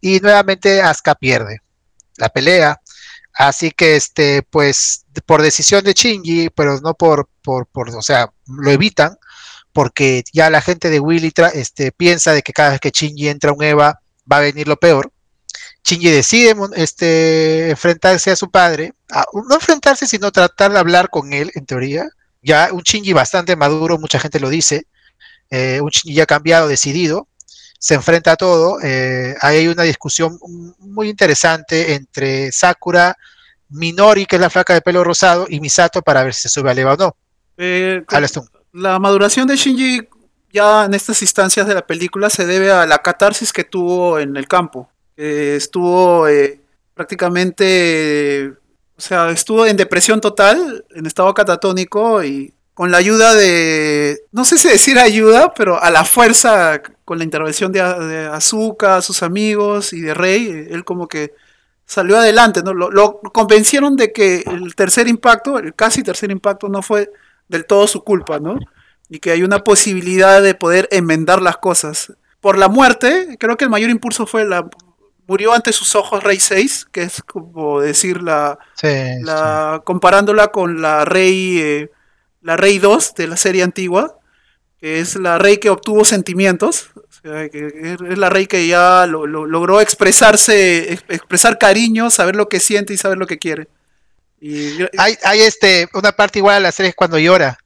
[0.00, 1.60] y nuevamente Asuka pierde
[2.16, 2.80] la pelea.
[3.34, 8.30] Así que este, pues, por decisión de Shinji, pero no por, por, por, o sea,
[8.46, 9.18] lo evitan,
[9.74, 13.52] porque ya la gente de Willy este, piensa de que cada vez que Shinji entra
[13.52, 14.00] un Eva
[14.30, 15.12] va a venir lo peor
[15.86, 18.94] Shinji decide este, enfrentarse a su padre,
[19.32, 22.08] no enfrentarse, sino tratar de hablar con él, en teoría.
[22.42, 24.88] Ya un Shinji bastante maduro, mucha gente lo dice,
[25.48, 27.28] eh, un Shinji ya cambiado, decidido,
[27.78, 28.78] se enfrenta a todo.
[28.82, 30.40] Eh, hay una discusión
[30.80, 33.16] muy interesante entre Sakura,
[33.68, 36.68] Minori, que es la flaca de pelo rosado, y Misato para ver si se sube
[36.68, 37.16] a Eva o no.
[37.58, 38.04] Eh,
[38.72, 40.08] la maduración de Shinji
[40.52, 44.36] ya en estas instancias de la película se debe a la catarsis que tuvo en
[44.36, 46.60] el campo estuvo eh,
[46.94, 48.52] prácticamente,
[48.96, 54.44] o sea, estuvo en depresión total, en estado catatónico y con la ayuda de, no
[54.44, 59.22] sé si decir ayuda, pero a la fuerza, con la intervención de, de Azuka, sus
[59.22, 61.32] amigos y de Rey, él como que
[61.86, 62.74] salió adelante, ¿no?
[62.74, 67.10] Lo, lo, convencieron de que el tercer impacto, el casi tercer impacto, no fue
[67.48, 68.58] del todo su culpa, ¿no?
[69.08, 72.12] Y que hay una posibilidad de poder enmendar las cosas.
[72.40, 74.68] Por la muerte, creo que el mayor impulso fue la,
[75.26, 78.58] murió ante sus ojos Rey 6, que es como decir la,
[79.84, 81.90] comparándola con la Rey eh,
[82.42, 84.18] la Rey 2 de la serie antigua,
[84.80, 86.90] que es la Rey que obtuvo sentimientos,
[87.24, 93.18] es la Rey que ya logró expresarse, expresar cariño, saber lo que siente y saber
[93.18, 93.68] lo que quiere.
[94.40, 97.58] Y, hay, hay este una parte igual a la serie cuando llora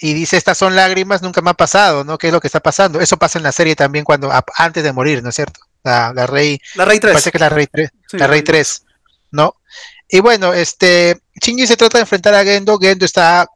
[0.00, 2.16] y dice estas son lágrimas nunca me ha pasado, ¿no?
[2.16, 3.00] ¿Qué es lo que está pasando?
[3.00, 5.60] Eso pasa en la serie también cuando antes de morir, ¿no es cierto?
[5.86, 6.60] La, Rey.
[6.74, 7.12] La Rey 3.
[7.12, 7.90] Parece que es la Rey 3.
[8.12, 8.82] la Rey 3,
[9.30, 9.56] ¿no?
[10.08, 12.78] Y bueno, este, Shinji se trata de enfrentar a Gendo.
[12.78, 13.46] Gendo está,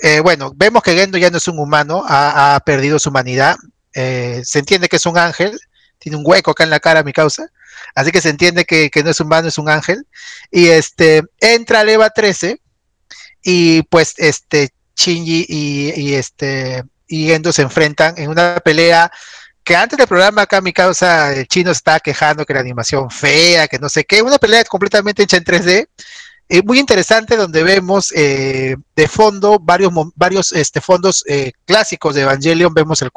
[0.00, 3.56] eh, bueno, vemos que Gendo ya no es un humano, ha, perdido su humanidad.
[3.92, 5.58] Eh, se entiende que es un ángel,
[5.98, 7.48] tiene un hueco acá en la cara, mi causa.
[7.94, 10.06] Así que se entiende que, no es humano, es un ángel.
[10.50, 12.60] Y este, entra al EVA 13
[13.42, 19.10] y pues este, Shinji y, y este, y Gendo se enfrentan en una pelea
[19.64, 23.66] que antes del programa acá mi causa el chino estaba quejando que la animación fea,
[23.66, 25.88] que no sé qué, una pelea completamente hecha en 3D,
[26.46, 32.20] eh, muy interesante donde vemos eh, de fondo varios, varios este, fondos eh, clásicos de
[32.20, 33.10] Evangelion, vemos el,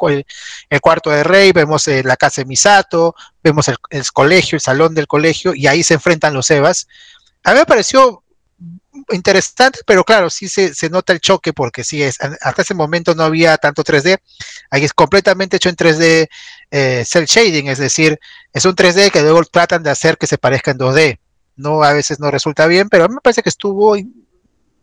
[0.70, 4.94] el cuarto de Rey, vemos la casa de Misato, vemos el, el, colegio, el salón
[4.94, 6.88] del colegio, y ahí se enfrentan los Evas.
[7.44, 8.22] A mí me pareció
[9.10, 13.14] interesante, pero claro, sí se, se, nota el choque porque sí es, hasta ese momento
[13.14, 14.18] no había tanto 3D,
[14.70, 16.28] ahí es completamente hecho en 3D
[16.70, 18.18] eh, cel shading, es decir,
[18.52, 21.18] es un 3D que luego tratan de hacer que se parezca en 2D,
[21.56, 23.96] no a veces no resulta bien, pero a mí me parece que estuvo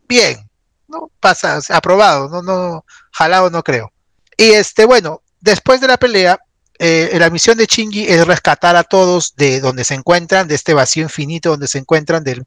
[0.08, 0.48] bien,
[0.88, 3.92] no pasa, aprobado, no, no, jalado no creo.
[4.36, 6.38] Y este, bueno, después de la pelea,
[6.78, 10.74] eh, la misión de Chingy es rescatar a todos de donde se encuentran, de este
[10.74, 12.44] vacío infinito donde se encuentran del,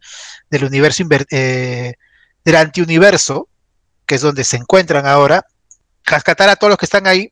[0.49, 1.93] del universo, eh,
[2.45, 3.49] del antiuniverso,
[4.05, 5.45] que es donde se encuentran ahora,
[6.15, 7.31] rescatar a todos los que están ahí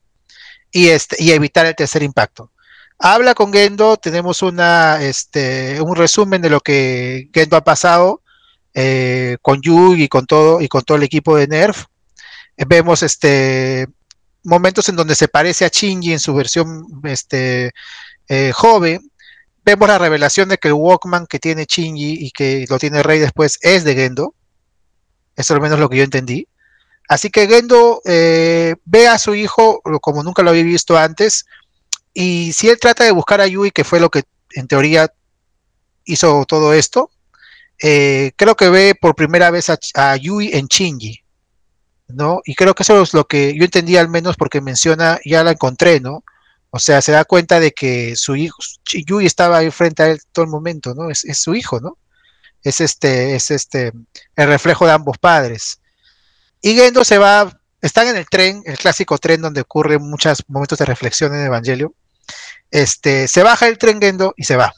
[0.71, 2.51] y, este, y evitar el tercer impacto.
[2.99, 4.41] Habla con Gendo, tenemos
[5.01, 8.21] este, un resumen de lo que Gendo ha pasado
[8.73, 11.85] eh, con Yu y con todo y con todo el equipo de Nerf.
[12.55, 13.87] vemos este
[14.43, 16.85] momentos en donde se parece a Shinji en su versión
[17.31, 19.11] eh, joven.
[19.63, 23.19] Vemos la revelación de que el Walkman que tiene Shinji y que lo tiene Rey
[23.19, 24.33] después es de Gendo.
[25.35, 26.47] Eso es al menos lo que yo entendí.
[27.07, 31.45] Así que Gendo eh, ve a su hijo como nunca lo había visto antes.
[32.13, 34.23] Y si él trata de buscar a Yui, que fue lo que
[34.55, 35.13] en teoría
[36.05, 37.11] hizo todo esto,
[37.81, 41.23] eh, creo que ve por primera vez a, Yui en Shinji.
[42.09, 42.41] ¿no?
[42.45, 45.51] Y creo que eso es lo que yo entendí al menos porque menciona, ya la
[45.51, 46.23] encontré, ¿no?
[46.69, 50.19] O sea, se da cuenta de que su hijo, Yui estaba ahí frente a él
[50.31, 51.09] todo el momento, ¿no?
[51.09, 51.97] Es, su hijo, ¿no?
[52.63, 53.93] Es este, es este,
[54.35, 55.79] el reflejo de ambos padres.
[56.61, 60.79] Y Gendo se va, están en el tren, el clásico tren donde ocurren muchos momentos
[60.79, 61.93] de reflexión en el Evangelio.
[62.71, 64.73] Este, se baja el tren Gendo y se va.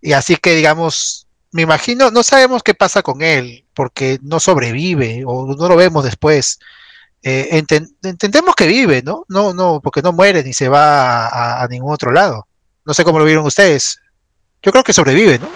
[0.00, 5.22] Y así que, digamos, me imagino, no sabemos qué pasa con él, porque no sobrevive
[5.26, 6.58] o no lo vemos después.
[7.22, 7.62] Eh,
[8.02, 9.24] entendemos que vive, ¿no?
[9.28, 12.46] No, no, porque no muere ni se va a, ningún otro lado.
[12.84, 13.98] No sé cómo lo vieron ustedes.
[14.62, 15.48] Yo creo que sobrevive, ¿no?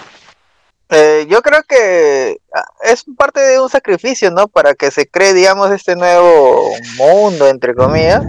[0.93, 4.47] Eh, yo creo que ah, es parte de un sacrificio, ¿no?
[4.47, 8.23] Para que se cree, digamos, este nuevo mundo, entre comillas.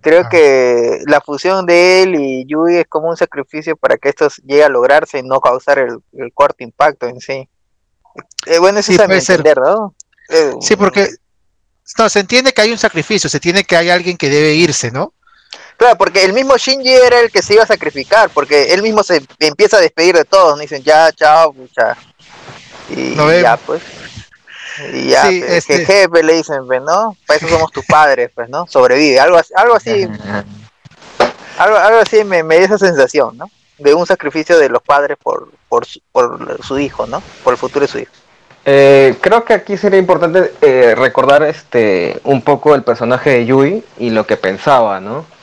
[0.00, 0.28] Creo ah.
[0.28, 4.62] que la fusión de él y Yui es como un sacrificio para que esto llegue
[4.62, 6.00] a lograrse y no causar el,
[6.32, 7.48] cuarto impacto en sí.
[8.46, 9.94] Eh, bueno, eso sí, puede entender, ¿no?
[10.28, 11.08] Eh, sí, porque
[11.98, 14.92] no, se entiende que hay un sacrificio, se tiene que hay alguien que debe irse,
[14.92, 15.12] ¿no?
[15.78, 19.04] Claro, porque el mismo Shinji era el que se iba a sacrificar, porque él mismo
[19.04, 21.96] se empieza a despedir de todos, dicen ya, chao, ya.
[22.90, 23.80] Y ya, pues.
[24.92, 25.86] Y ya, sí, este...
[25.86, 27.16] jefe le dicen, pues, ¿no?
[27.28, 28.66] Para eso somos tus padres, pues, ¿no?
[28.66, 30.08] Sobrevive, algo, algo así.
[31.58, 33.48] algo, algo así me, me da esa sensación, ¿no?
[33.78, 37.22] De un sacrificio de los padres por, por, su, por su hijo, ¿no?
[37.44, 38.12] Por el futuro de su hijo.
[38.64, 43.84] Eh, creo que aquí sería importante eh, recordar este un poco el personaje de Yui
[43.98, 45.37] y lo que pensaba, ¿no?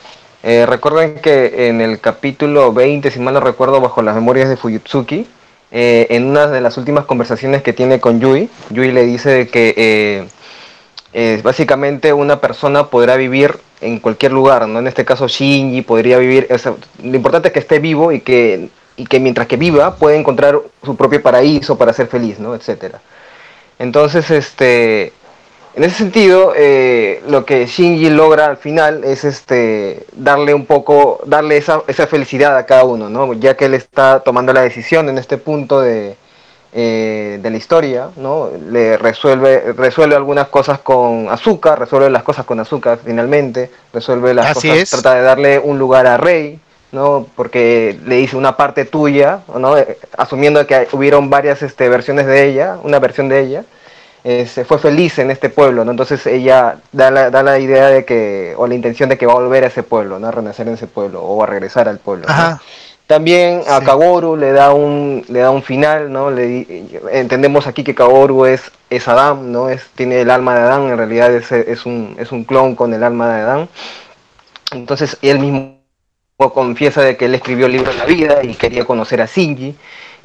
[0.48, 4.56] Eh, recuerden que en el capítulo 20, si mal no recuerdo, bajo las memorias de
[4.56, 5.26] Fuyutsuki,
[5.72, 9.74] eh, en una de las últimas conversaciones que tiene con Yui, Yui le dice que
[9.76, 10.28] eh,
[11.12, 14.78] eh, básicamente una persona podrá vivir en cualquier lugar, ¿no?
[14.78, 16.46] En este caso Shinji podría vivir,
[17.02, 20.60] lo importante es que esté vivo y que, y que mientras que viva puede encontrar
[20.84, 22.54] su propio paraíso para ser feliz, ¿no?
[22.54, 23.00] Etcétera.
[23.80, 25.12] Entonces, este,
[25.76, 31.20] en ese sentido, eh, lo que Shinji logra al final es este darle un poco,
[31.26, 33.34] darle esa, esa felicidad a cada uno, ¿no?
[33.34, 36.16] Ya que él está tomando la decisión en este punto de,
[36.72, 38.48] eh, de la historia, ¿no?
[38.70, 44.54] Le resuelve, resuelve algunas cosas con azúcar, resuelve las cosas con azúcar finalmente, resuelve las
[44.54, 46.58] cosas, trata de darle un lugar a Rey,
[46.90, 47.26] ¿no?
[47.36, 49.76] Porque le dice una parte tuya, ¿no?
[49.76, 53.64] Eh, asumiendo que hubieron varias este, versiones de ella, una versión de ella
[54.26, 55.92] se fue feliz en este pueblo, ¿no?
[55.92, 59.34] Entonces ella da la, da la idea de que, o la intención de que va
[59.34, 60.26] a volver a ese pueblo, ¿no?
[60.26, 62.26] A renacer en ese pueblo, o a regresar al pueblo.
[63.06, 66.32] También a Kagoru le da un le da un final, ¿no?
[66.32, 66.66] Le,
[67.12, 69.68] entendemos aquí que Kagoru es, es Adán, ¿no?
[69.68, 72.92] Es, tiene el alma de Adán, en realidad es, es, un, es un clon con
[72.94, 73.68] el alma de Adán.
[74.72, 75.76] Entonces él mismo
[76.52, 79.76] confiesa de que él escribió el libro de la vida y quería conocer a Shinji.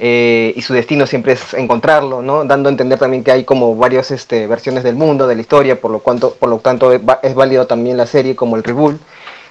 [0.04, 2.44] Eh, y su destino siempre es encontrarlo, ¿no?
[2.44, 5.80] Dando a entender también que hay como varias este, versiones del mundo, de la historia,
[5.80, 9.00] por lo, cuanto, por lo tanto es válido también la serie como el reboot.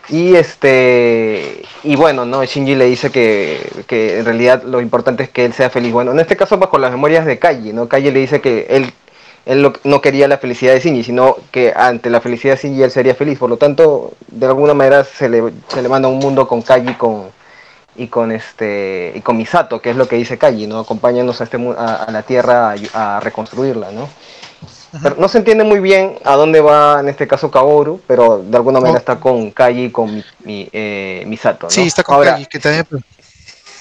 [0.09, 2.43] Y este y bueno, ¿no?
[2.43, 5.93] Shinji le dice que, en realidad lo importante es que él sea feliz.
[5.93, 7.87] Bueno, en este caso bajo las memorias de Kaji, ¿no?
[7.87, 8.91] Kaji le dice que él,
[9.45, 12.91] él no quería la felicidad de Shinji, sino que ante la felicidad de Shinji él
[12.91, 13.39] sería feliz.
[13.39, 16.95] Por lo tanto, de alguna manera se le, se le manda un mundo con Kaji
[16.95, 17.29] con,
[17.95, 20.80] y con este y con Misato, que es lo que dice Kaji, ¿no?
[20.80, 24.10] Acompáñanos a, este, a, la Tierra a, reconstruirla, ¿no?
[25.01, 28.58] Pero no se entiende muy bien a dónde va en este caso Kaoru, pero de
[28.58, 31.67] alguna manera está con Kaji y con mi, eh, Misato.
[31.67, 31.69] ¿no?
[31.69, 32.86] Sí, está con Kaji, que también...
[32.89, 33.04] Pues,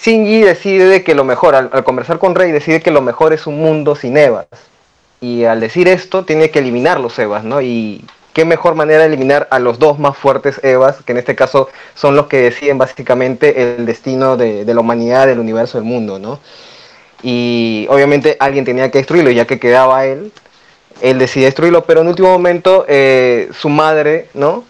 [0.03, 3.59] Shinji decide que lo mejor, al, conversar con Rey, decide que lo mejor es un
[3.59, 4.47] mundo sin Evas.
[5.21, 7.61] Y al decir esto, tiene que eliminar los Evas, ¿no?
[7.61, 8.05] Y
[8.41, 11.69] qué mejor manera de eliminar a los dos más fuertes Evas, que en este caso
[11.95, 16.41] son los que deciden básicamente el destino de, la humanidad, del universo, del mundo, ¿no?
[17.23, 20.33] Y obviamente alguien tenía que destruirlo, ya que quedaba él,
[21.03, 24.65] él decide destruirlo, pero en último momento eh, su madre, ¿no?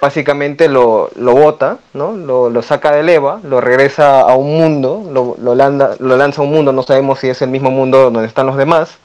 [0.00, 2.12] Básicamente lo, lo bota, ¿no?
[2.12, 6.44] Lo, lo, saca del EVA, lo regresa a un mundo, lo, lo, lo lanza a
[6.44, 8.96] un mundo, no sabemos si es el mismo mundo donde están los demás.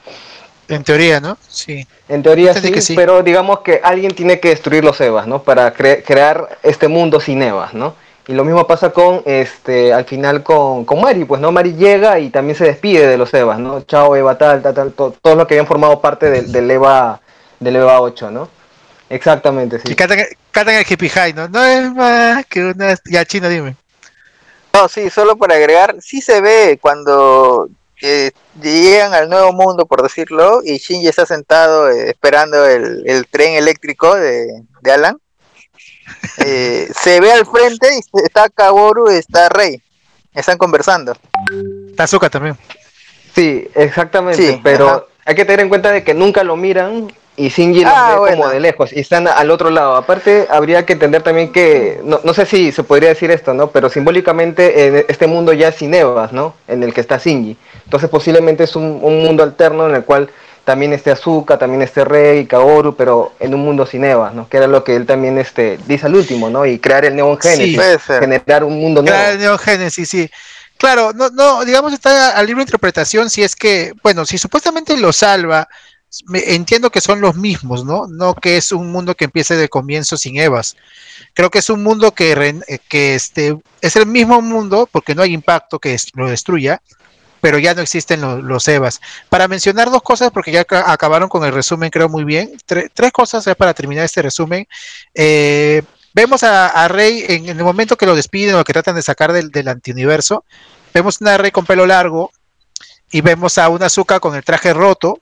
[0.74, 1.36] En teoría, ¿no?
[1.48, 1.86] Sí.
[2.08, 5.42] En teoría sí, pero digamos que alguien tiene que destruir los EVAs, ¿no?
[5.42, 7.94] Para crear este mundo sin EVAs, ¿no?
[8.30, 11.50] Y lo mismo pasa con, este, al final con, con Mari, pues, ¿no?
[11.50, 13.80] Mari llega y también se despide de los Evas, ¿no?
[13.82, 17.20] Chao, Eva, tal, tal, tal, todo, todos los que habían formado parte del, del Eva,
[17.58, 18.48] del Eva 8, ¿no?
[19.08, 19.90] Exactamente, sí.
[19.90, 21.48] Y cantan, el hippie high, ¿no?
[21.48, 22.94] No es más que una...
[23.06, 23.74] Ya, Chino, dime.
[24.74, 27.68] No, sí, solo para agregar, sí se ve cuando
[28.02, 33.26] eh, llegan al nuevo mundo, por decirlo, y Shinji está sentado eh, esperando el, el,
[33.26, 35.18] tren eléctrico de, de Alan
[36.38, 39.82] eh, se ve al frente y está Kaworu y está Rey.
[40.32, 41.16] Están conversando.
[41.96, 42.56] Tazuka también.
[43.34, 47.84] Sí, exactamente, pero hay que tener en cuenta de que nunca lo miran y Shinji
[47.84, 49.96] lo ah, ve como de lejos y están al otro lado.
[49.96, 53.70] Aparte, habría que entender también que, no, no sé si se podría decir esto, ¿no?
[53.70, 56.54] Pero simbólicamente en este mundo ya es sin Evas, ¿no?
[56.68, 57.56] En el que está Shinji.
[57.84, 60.28] Entonces posiblemente es un, un mundo alterno en el cual
[60.66, 64.46] también este Azuka, también este Rey, Kaoru, pero en un mundo sin Eva, ¿no?
[64.46, 66.66] Que era lo que él también este, dice al último, ¿no?
[66.66, 69.16] Y crear el Neon Genesis, generar un mundo nuevo.
[69.16, 70.30] Crear el Neon Genesis, sí.
[70.76, 75.12] Claro, no, no, digamos está al libre interpretación si es que, bueno, si supuestamente lo
[75.12, 75.68] salva,
[76.32, 78.06] entiendo que son los mismos, ¿no?
[78.06, 80.76] No que es un mundo que empiece de comienzo sin Evas.
[81.34, 85.32] Creo que es un mundo que, que este, es el mismo mundo, porque no hay
[85.32, 86.82] impacto que lo destruya,
[87.40, 89.00] pero ya no existen los, EVAs.
[89.28, 92.52] Para mencionar dos cosas, porque ya acabaron con el resumen, creo muy bien.
[92.66, 94.66] tres cosas para terminar este resumen.
[95.14, 99.32] Eh, vemos a, Rey en, el momento que lo despiden o que tratan de sacar
[99.32, 100.44] del, del antiuniverso.
[100.92, 102.30] Vemos una Rey con pelo largo
[103.10, 105.18] y vemos a una Azuka con el traje roto.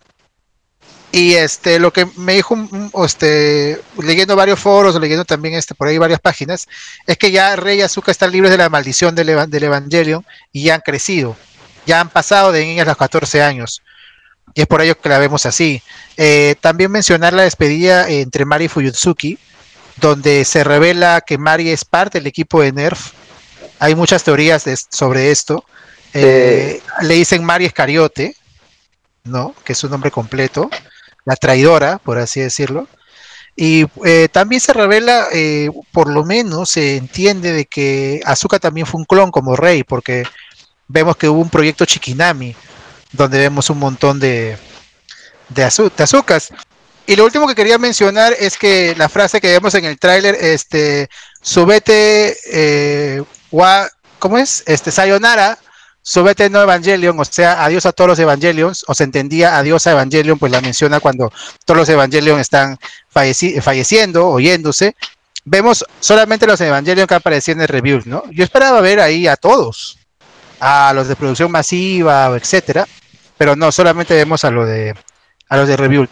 [1.11, 2.57] Y este, lo que me dijo,
[3.05, 6.67] este, leyendo varios foros, leyendo también este, por ahí varias páginas,
[7.07, 10.65] es que ya Rey y Azuka están libres de la maldición del, del Evangelion y
[10.65, 11.37] ya han crecido
[11.89, 13.83] ya han pasado de niñas los 14 años.
[14.55, 15.83] Y es por ello que la vemos así.
[16.19, 19.39] Eh, también mencionar la despedida entre Mari y Fuyutsuki,
[19.97, 23.13] donde se revela que Mari es parte del equipo de Nerf.
[23.79, 25.65] Hay muchas teorías sobre esto.
[26.13, 28.37] Eh, le dicen Mari Escariote,
[29.25, 29.55] ¿no?
[29.65, 30.69] Que es su nombre completo.
[31.29, 32.89] La traidora, por así decirlo.
[33.55, 35.27] Y eh, también se revela,
[35.93, 40.25] por lo menos se entiende de que Azuka también fue un clon como Rey, porque
[40.87, 42.57] vemos que hubo un proyecto Chikinami,
[43.13, 44.57] donde vemos un montón de,
[45.51, 46.49] de, azúcares.
[47.07, 50.37] Y lo último que quería mencionar es que la frase que vemos en el tráiler,
[50.41, 51.09] este,
[51.41, 53.23] subete, eh,
[54.19, 54.63] ¿cómo es?
[54.67, 55.59] Este, sayonara,
[56.03, 59.93] subete no Evangelion, o sea, adiós a todos los Evangelions, o se entendía adiós a
[59.93, 61.33] Evangelion, pues la menciona cuando
[61.65, 62.79] todos los Evangelion están
[63.11, 64.97] falleciendo, oyéndose.
[65.45, 68.23] Vemos solamente los Evangelion que aparecían en el review, ¿no?
[68.31, 69.99] Yo esperaba ver ahí a todos,
[70.61, 72.87] a los de producción masiva, etcétera,
[73.37, 74.95] pero no, solamente vemos a lo de
[75.49, 76.11] a los de Rebuild.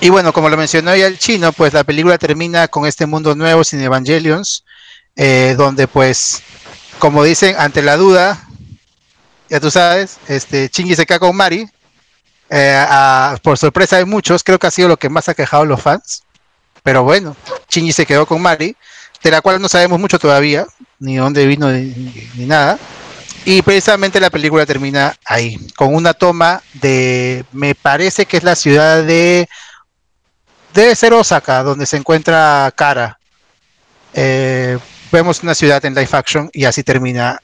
[0.00, 3.34] Y bueno, como lo mencionó ya el chino, pues la película termina con este mundo
[3.34, 4.64] nuevo sin Evangelions,
[5.16, 6.42] eh, donde pues,
[6.98, 8.47] como dicen, ante la duda,
[9.48, 11.68] ya tú sabes, este Chingy se queda con Mari,
[12.50, 12.84] eh,
[13.42, 16.24] por sorpresa de muchos, creo que ha sido lo que más ha quejado los fans,
[16.82, 17.36] pero bueno,
[17.68, 18.76] Chingy se quedó con Mari,
[19.22, 20.66] de la cual no sabemos mucho todavía,
[20.98, 22.78] ni dónde vino ni nada.
[23.44, 28.54] Y precisamente la película termina ahí, con una toma de, me parece que es la
[28.54, 29.48] ciudad de,
[30.74, 33.18] debe ser Osaka, donde se encuentra Kara.
[34.12, 34.78] Eh,
[35.10, 37.40] vemos una ciudad en live action y así termina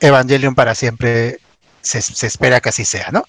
[0.00, 1.38] Evangelion para siempre.
[1.80, 3.24] Se, espera que así sea, ¿no?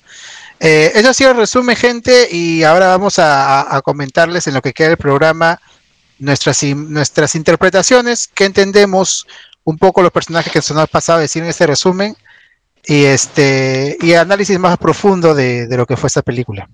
[0.60, 4.74] Eh, eso ha sido el resumen, gente, y ahora vamos a, comentarles en lo que
[4.74, 5.62] queda del programa
[6.18, 9.26] nuestras, nuestras interpretaciones, que entendemos
[9.64, 12.18] un poco los personajes que se nos ha pasado decir en este resumen
[12.86, 16.68] y este y análisis más profundo de, de lo que fue esta película.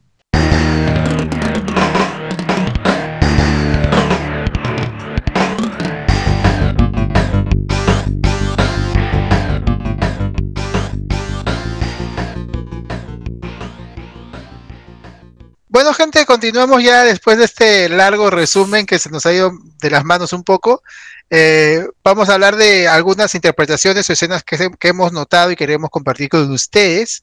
[15.75, 19.51] Bueno, gente, continuamos ya después de este largo resumen que se nos ha ido
[19.81, 20.81] de las manos un poco.
[21.29, 26.29] Eh, vamos a hablar de algunas interpretaciones o escenas que, hemos notado y queremos compartir
[26.29, 27.21] con ustedes.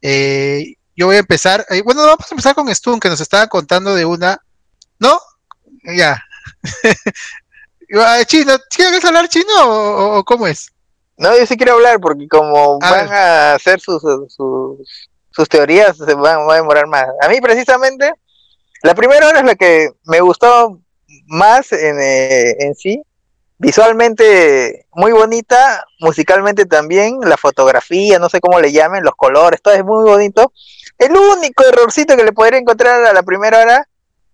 [0.00, 1.66] Eh, yo voy a empezar.
[1.70, 4.40] Eh, bueno, vamos a empezar con Stun, que nos estaba contando de una.
[5.00, 5.18] ¿No?
[5.82, 6.22] Ya.
[8.28, 10.70] chino, ¿quieres hablar chino o, cómo es?
[11.16, 16.14] No, yo sí quiero hablar porque como van a hacer sus, sus, sus teorías, se
[16.14, 17.06] van, a demorar más.
[17.20, 18.12] A mí precisamente,
[18.82, 20.80] la primera hora es la que me gustó
[21.28, 23.00] más en, eh, en sí.
[23.56, 29.74] Visualmente muy bonita, musicalmente también, la fotografía, no sé cómo le llamen, los colores, todo
[29.74, 30.52] es muy bonito.
[30.98, 33.88] El único errorcito que le podría encontrar a la primera hora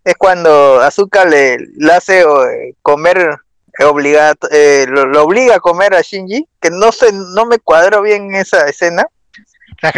[0.04, 1.58] es cuando Azuka le,
[1.92, 3.36] hace eh, comer
[3.86, 8.34] obligado, eh, lo, obliga a comer a Shinji, que no sé, no me cuadro bien
[8.34, 9.06] esa escena,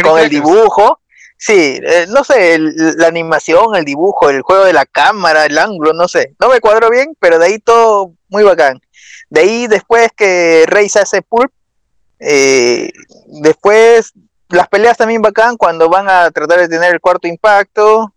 [0.03, 0.99] con el dibujo,
[1.37, 5.93] sí, eh, no sé, la animación, el dibujo, el juego de la cámara, el ángulo,
[5.93, 8.81] no sé, no me cuadro bien, pero de ahí todo muy bacán.
[9.29, 11.51] De ahí después que Rey se hace pulp,
[13.27, 14.13] después
[14.49, 18.13] las peleas también bacán cuando van a tratar de tener el cuarto impacto,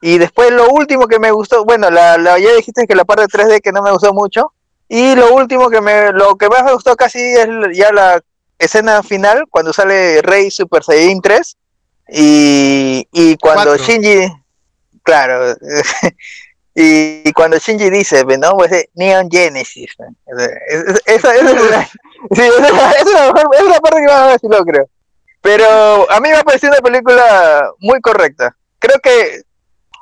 [0.00, 3.60] y después lo último que me gustó, bueno, la, ya dijiste que la parte 3D
[3.60, 4.52] que no me gustó mucho.
[4.88, 8.22] Y lo último que me, lo que más me gustó casi es ya la
[8.58, 11.56] escena final, cuando sale Rey Super Saiyan 3.
[12.10, 14.32] Y, y cuando Shinji,
[15.02, 15.54] claro,
[16.74, 18.52] y, cuando Shinji dice, ¿no?
[18.52, 19.94] Pues Neon Genesis.
[21.04, 21.84] Esa, es, la,
[22.34, 24.88] sí, es, la, parte que más me gustó, creo.
[25.42, 28.56] Pero a mí me ha parecido una película muy correcta.
[28.78, 29.42] Creo que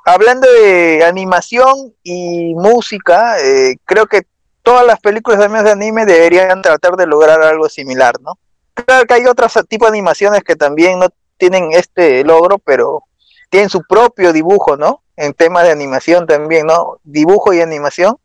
[0.04, 4.22] hablando de animación y música, eh, creo que
[4.62, 8.38] todas las películas de anime deberían tratar de lograr algo similar, ¿no?
[8.84, 11.08] Claro que hay otros tipos de animaciones que también no
[11.38, 13.04] tienen este logro, pero
[13.50, 15.02] tienen su propio dibujo, ¿no?
[15.16, 16.98] En temas de animación también, ¿no?
[17.04, 18.16] Dibujo y animación,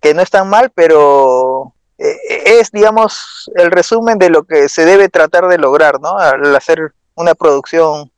[0.00, 5.08] que no están mal, pero eh, es, digamos, el resumen de lo que se debe
[5.08, 6.18] tratar de lograr, ¿no?
[6.18, 8.10] Al hacer una producción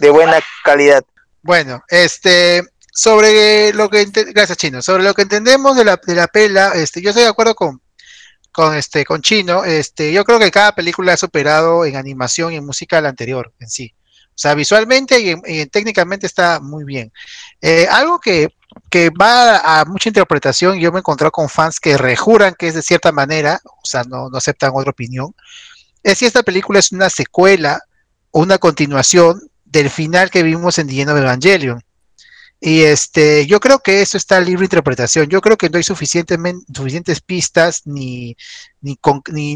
[0.00, 1.04] de buena calidad.
[1.42, 2.62] Bueno, este,
[2.92, 7.00] sobre lo que gracias Chino, sobre lo que entendemos de la, de la pela, este,
[7.00, 7.80] yo estoy de acuerdo con,
[8.52, 12.56] con este, con Chino, este, yo creo que cada película ha superado en animación y
[12.56, 13.94] en música la anterior en sí.
[14.28, 17.12] O sea, visualmente y, técnicamente está muy bien.
[17.60, 18.48] Eh, algo que,
[18.90, 22.74] que, va a mucha interpretación, yo me he encontrado con fans que rejuran que es
[22.74, 25.34] de cierta manera, o sea, no, no aceptan otra opinión,
[26.02, 27.80] es si esta película es una secuela
[28.30, 31.82] o una continuación del final que vimos en The End Evangelion.
[32.64, 35.26] Y este, yo creo que eso está libre interpretación.
[35.26, 38.36] Yo creo que no hay suficientes pistas ni,
[38.80, 38.96] ni,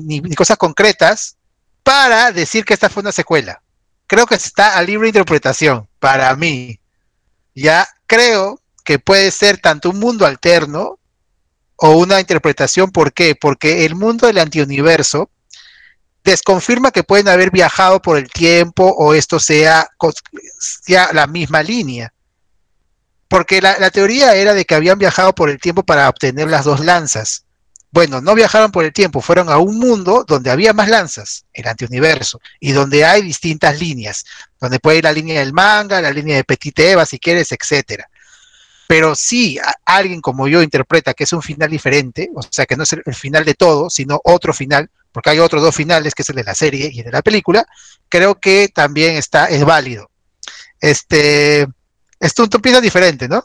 [0.01, 1.37] ni, cosas concretas
[1.85, 3.63] para decir que esta fue una secuela.
[4.09, 6.81] Creo que está a libre interpretación para mí.
[7.55, 10.99] Ya creo que puede ser tanto un mundo alterno
[11.77, 12.91] o una interpretación.
[12.91, 13.37] ¿Por qué?
[13.37, 15.31] Porque el mundo del antiuniverso
[16.25, 19.89] desconfirma que pueden haber viajado por el tiempo o esto sea,
[20.89, 22.13] la misma línea.
[23.29, 26.81] Porque la, teoría era de que habían viajado por el tiempo para obtener las dos
[26.81, 27.45] lanzas.
[27.91, 31.67] Bueno, no viajaron por el tiempo, fueron a un mundo donde había más lanzas, el
[31.67, 34.25] antiuniverso, y donde hay distintas líneas,
[34.61, 38.09] donde puede ir la línea del manga, la línea de Petit Eva, si quieres, etcétera.
[38.87, 42.85] Pero si alguien como yo interpreta que es un final diferente, o sea, que no
[42.85, 46.29] es el final de todo, sino otro final, porque hay otros dos finales, que es
[46.29, 47.67] el de la serie y el de la película,
[48.09, 50.11] creo que también está, es válido.
[50.81, 51.67] Este,
[52.21, 53.45] esto tú opinas diferente, ¿no?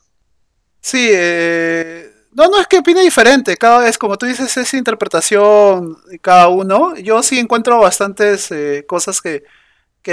[0.82, 5.97] Sí, eh, no, no es que opine diferente, cada vez, como tú dices, es interpretación
[6.09, 6.95] de cada uno.
[6.95, 9.43] Yo sí encuentro bastantes eh, cosas que,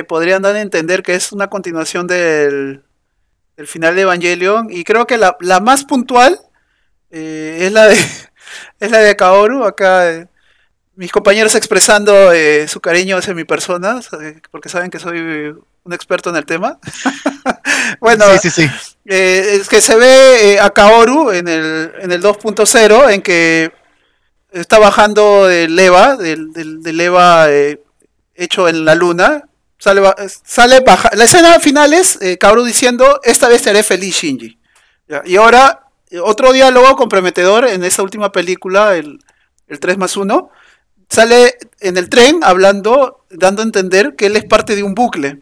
[0.07, 2.83] podrían dar a entender que es una continuación del,
[3.67, 6.41] final de Evangelion, y creo que la, más puntual
[7.11, 7.97] eh, es la de
[8.81, 10.29] es la de Kaoru, acá
[10.99, 14.01] mis compañeros expresando eh, su cariño hacia mi persona,
[14.51, 15.55] porque saben que soy
[15.85, 16.81] un experto en el tema.
[18.01, 18.25] bueno,
[19.07, 23.73] eh, es que se ve eh, a Kaoru en el, en el 2.0, en que
[24.53, 27.49] está bajando del EVA, del, del, EVA
[28.35, 29.45] hecho en la luna.
[29.79, 30.03] Sale,
[30.45, 31.11] sale baja.
[31.15, 34.59] La escena final es Kaoru diciendo: Esta vez te haré feliz, Shinji.
[35.25, 35.87] Y ahora,
[36.23, 39.21] otro diálogo comprometedor en esa última película, el,
[39.69, 40.51] el 3 más 1
[41.09, 45.41] sale en el tren hablando, dando a entender que él es parte de un bucle,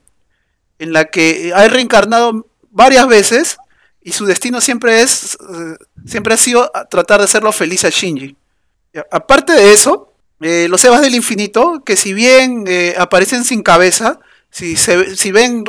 [0.78, 3.58] en la que ha reencarnado varias veces
[4.02, 8.36] y su destino siempre es, eh, siempre ha sido tratar de hacerlo feliz a Shinji.
[9.10, 14.20] Aparte de eso, eh, los Evas del Infinito, que si bien eh, aparecen sin cabeza,
[14.50, 15.64] si, se, si ven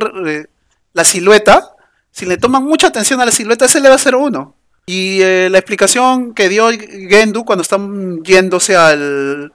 [0.94, 1.76] la silueta,
[2.12, 4.56] si le toman mucha atención a la silueta, es el EVA 01.
[4.88, 9.54] Y eh, la explicación que dio Gendu cuando están yéndose al,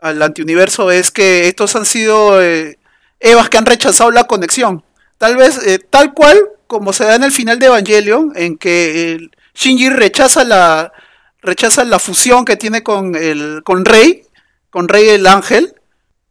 [0.00, 2.76] al antiuniverso es que estos han sido eh,
[3.24, 4.84] Evas que han rechazado la conexión.
[5.16, 9.30] Tal vez, eh, tal cual como se da en el final de Evangelion, en que
[9.54, 10.92] Shinji rechaza la,
[11.40, 14.24] rechaza la fusión que tiene con, el, con Rey,
[14.68, 15.74] con Rey el ángel.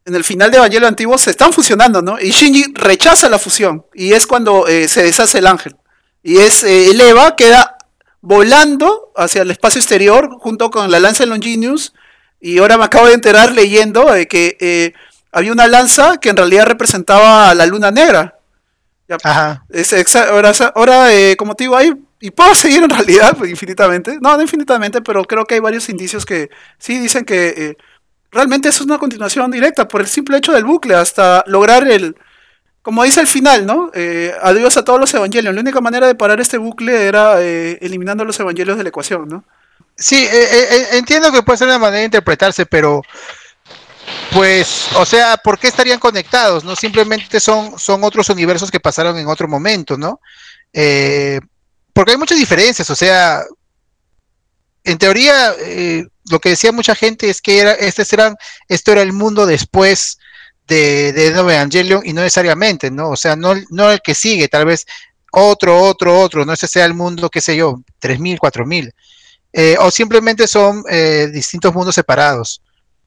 [0.06, 2.20] En el final de Evangelion antiguo se están fusionando, ¿no?
[2.20, 3.86] Y Shinji rechaza la fusión.
[3.96, 5.76] Y es cuando eh, se deshace el ángel.
[6.22, 7.78] Y es eh, el Eva queda
[8.22, 11.94] volando hacia el espacio exterior junto con la lanza Longinus.
[12.40, 14.94] Y ahora me acabo de enterar leyendo de que
[15.34, 18.38] había una lanza que en realidad representaba a la luna negra.
[19.24, 19.66] Ajá.
[20.30, 21.08] ahora, ahora
[21.38, 24.18] como te digo, ahí y puedo seguir en realidad pues, infinitamente.
[24.22, 27.78] No, no infinitamente, pero creo que hay varios indicios que sí dicen que eh,
[28.32, 32.16] realmente es una continuación directa por el simple hecho del bucle hasta lograr el,
[32.82, 33.92] como dice el final, ¿no?
[33.94, 35.54] Eh, adiós a todos los evangelios.
[35.54, 39.28] La única manera de parar este bucle era eh, eliminando los evangelios de la ecuación,
[39.28, 39.44] ¿no?
[39.96, 40.26] Sí,
[40.94, 43.04] entiendo que puede ser una manera de interpretarse, pero
[44.32, 46.64] pues, o sea, ¿por qué estarían conectados?
[46.64, 50.20] No simplemente son, son otros universos que pasaron en otro momento, ¿no?
[50.72, 51.40] Eh,
[51.94, 53.44] porque hay muchas diferencias, o sea,
[54.84, 58.36] en teoría, eh, lo que decía mucha gente es que era, este eran,
[58.68, 60.18] esto era el mundo después
[60.68, 63.10] de, de Evangelion y no necesariamente, ¿no?
[63.10, 64.86] O sea, no, no el que sigue, tal vez
[65.32, 68.94] otro, otro, otro, no ese sea el mundo, qué sé yo, 3000, 4000.
[69.54, 72.62] Eh, o simplemente son eh, distintos mundos separados.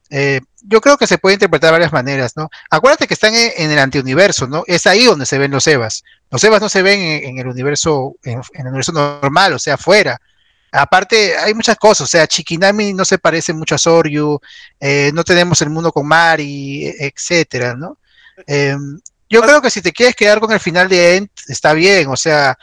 [0.09, 2.49] Eh, yo creo que se puede interpretar de varias maneras, ¿no?
[2.69, 4.63] Acuérdate que están en, el antiuniverso, ¿no?
[4.67, 6.03] Es ahí donde se ven los Evas.
[6.29, 10.19] Los Evas no se ven en, el universo, en, el universo normal, o sea, afuera.
[10.71, 14.39] Aparte, hay muchas cosas, o sea, Chikinami no se parece mucho a Soryu,
[14.79, 17.97] eh, no tenemos el mundo con Mari, etcétera, ¿no?
[18.45, 18.99] Em,
[19.29, 22.17] yo creo que si te quieres quedar con el final de End, está bien, o
[22.17, 22.57] sea,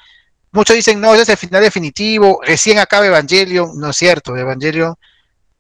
[0.52, 4.94] muchos dicen, no, ese es el final definitivo, recién acaba Evangelion, no es cierto, Evangelion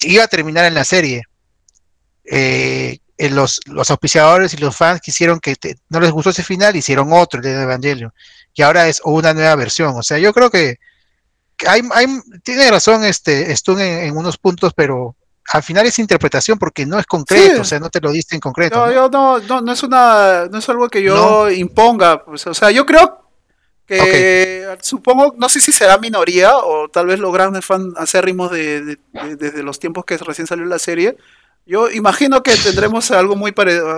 [0.00, 1.24] iba a terminar en la serie
[2.24, 5.56] eh, los, los, auspiciadores y los fans quisieron que
[5.88, 8.12] no les gustó ese final, hicieron otro, el de Evangelio,
[8.54, 9.94] y ahora es una nueva versión.
[9.96, 10.78] O sea, yo creo que,
[11.66, 12.06] hay, hay,
[12.42, 15.16] tiene razón este Stun en, unos puntos, pero
[15.52, 18.40] al final es interpretación porque no es concreto, o sea, no te lo diste en
[18.40, 18.86] concreto.
[18.86, 22.54] No, Yo no, no, no, es una, no es algo que yo imponga, pues, o
[22.54, 23.20] sea, yo creo
[23.86, 28.82] que supongo, no sé si será minoría o tal vez los grandes fans acérrimos de,
[28.82, 28.98] de,
[29.36, 31.18] desde los tiempos que recién salió la serie,
[31.66, 33.54] yo imagino que tendremos algo muy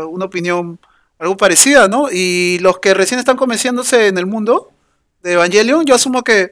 [0.08, 0.78] una opinión
[1.18, 2.08] algo parecida, ¿no?
[2.10, 4.70] Y los que recién están convenciéndose en el mundo
[5.22, 6.50] de Evangelion, yo asumo que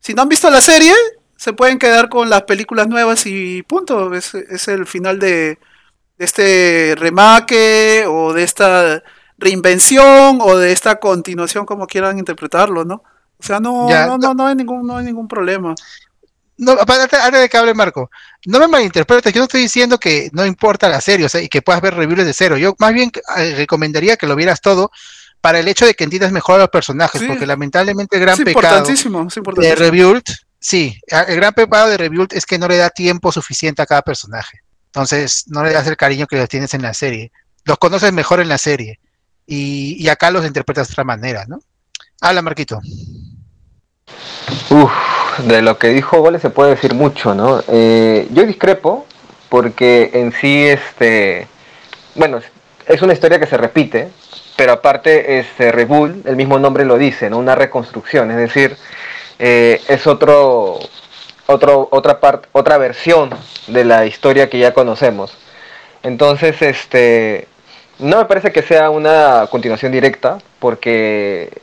[0.00, 0.92] si no han visto la serie,
[1.36, 4.14] se pueden quedar con las películas nuevas y punto.
[4.14, 5.58] Es, es el final de,
[6.22, 9.02] este remake o de esta
[9.38, 13.02] reinvención o de esta continuación, como quieran interpretarlo, ¿no?
[13.38, 15.74] O sea, no, no, no, no, hay ningún, no hay ningún problema
[16.62, 18.08] no, antes de que hable Marco,
[18.46, 21.48] no me malinterpretes, yo no estoy diciendo que no importa la serie, o sea, y
[21.48, 22.56] que puedas ver reviews de cero.
[22.56, 24.92] Yo más bien eh, recomendaría que lo vieras todo
[25.40, 28.86] para el hecho de que entiendas mejor a los personajes, porque lamentablemente el gran pecado
[29.56, 30.22] de Rebuild,
[30.60, 34.02] sí, el gran pecado de Rebuild es que no le da tiempo suficiente a cada
[34.02, 34.60] personaje.
[34.86, 37.32] Entonces, no le das el cariño que los tienes en la serie.
[37.64, 39.00] Los conoces mejor en la serie.
[39.46, 41.58] Y, y acá los interpretas de otra manera, ¿no?
[42.20, 42.78] Habla, Marquito.
[44.70, 44.92] Uf,
[45.38, 47.62] de lo que dijo Gole se puede decir mucho, ¿no?
[47.68, 49.06] Eh, yo discrepo
[49.48, 51.46] porque en sí, este,
[52.14, 52.40] bueno,
[52.86, 54.08] es una historia que se repite,
[54.56, 57.38] pero aparte, este, Rebull, el mismo nombre lo dice, ¿no?
[57.38, 58.76] Una reconstrucción, es decir,
[59.38, 60.78] eh, es otro,
[61.46, 63.30] otro, otra parte, otra versión
[63.66, 65.36] de la historia que ya conocemos.
[66.02, 67.46] Entonces, este,
[67.98, 71.61] no me parece que sea una continuación directa, porque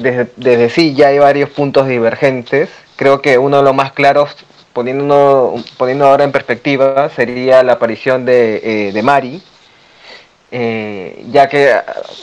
[0.00, 2.68] desde, sí ya hay varios puntos divergentes.
[2.96, 4.36] Creo que uno de los más claros,
[4.72, 9.42] poniendo, poniendo ahora en perspectiva, sería la aparición de, eh, Mari,
[10.50, 11.74] eh, ya que,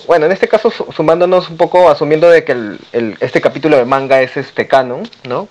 [0.08, 2.78] bueno, en este caso sumándonos un poco, asumiendo de que
[3.20, 5.48] este capítulo de manga es este canon, ¿no?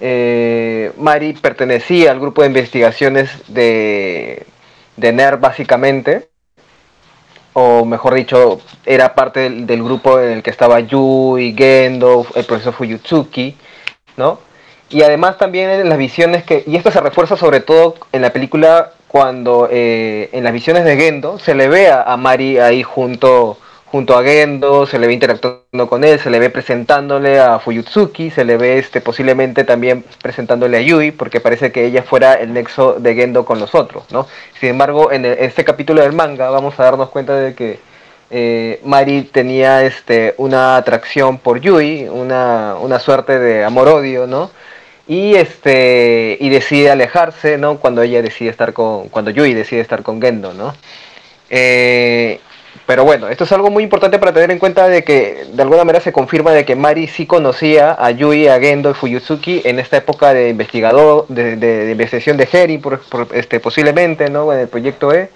[0.00, 4.46] Eh, Mari pertenecía al grupo de investigaciones de,
[4.96, 6.28] de NER básicamente,
[7.58, 12.72] o mejor dicho, era parte del, grupo en el que estaba Yui, Gendo, el profesor
[12.72, 13.56] Fuyutsuki,
[14.16, 14.38] ¿no?
[14.90, 18.32] Y además también en las visiones que, y esto se refuerza sobre todo en la
[18.32, 23.58] película cuando eh, en las visiones de Gendo se le ve a, Mari ahí junto,
[23.90, 28.30] junto a Gendo, se le ve interactuando con él, se le ve presentándole a Fuyutsuki,
[28.30, 32.52] se le ve este, posiblemente también presentándole a Yui, porque parece que ella fuera el
[32.52, 34.26] nexo de Gendo con los otros, ¿no?
[34.60, 37.78] Sin embargo, en este capítulo del manga vamos a darnos cuenta de que
[38.30, 44.50] eh, Mari tenía este, una atracción por Yui, una, una suerte de amor-odio, ¿no?
[45.06, 47.78] Y, este, y decide alejarse, ¿no?
[47.78, 50.74] Cuando ella decide estar con, cuando Yui decide estar con Gendo, ¿no?
[51.48, 52.40] Eh,
[52.88, 55.84] pero bueno, esto es algo muy importante para tener en cuenta de que de alguna
[55.84, 59.78] manera se confirma de que Mari sí conocía a Yui, a Gendo y Fuyutsuki en
[59.78, 63.02] esta época de investigador, de, de, investigación de Heri, por,
[63.34, 64.50] este, posiblemente, ¿no?
[64.54, 65.28] En el proyecto E.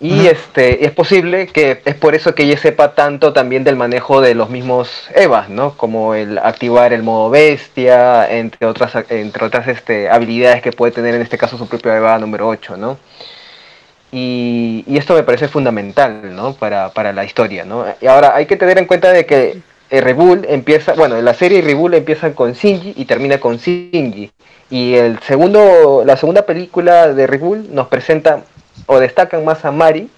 [0.00, 4.22] Y este, es posible que es por eso que ella sepa tanto también del manejo
[4.22, 5.76] de los mismos EVAs, ¿no?
[5.76, 11.14] Como el activar el modo bestia, entre otras, entre otras este, habilidades que puede tener
[11.14, 12.96] en este caso su propio EVA número 8, ¿no?
[14.16, 16.54] Y, esto me parece fundamental, ¿no?
[16.54, 17.84] Para, para, la historia, ¿no?
[18.00, 19.60] Y ahora hay que tener en cuenta de que
[19.90, 24.30] Rebull empieza, bueno, la serie Rebull empieza con Shinji y termina con Shinji.
[24.70, 28.44] Y el segundo, la segunda película de Rebull nos presenta
[28.86, 30.08] o destacan más a Mari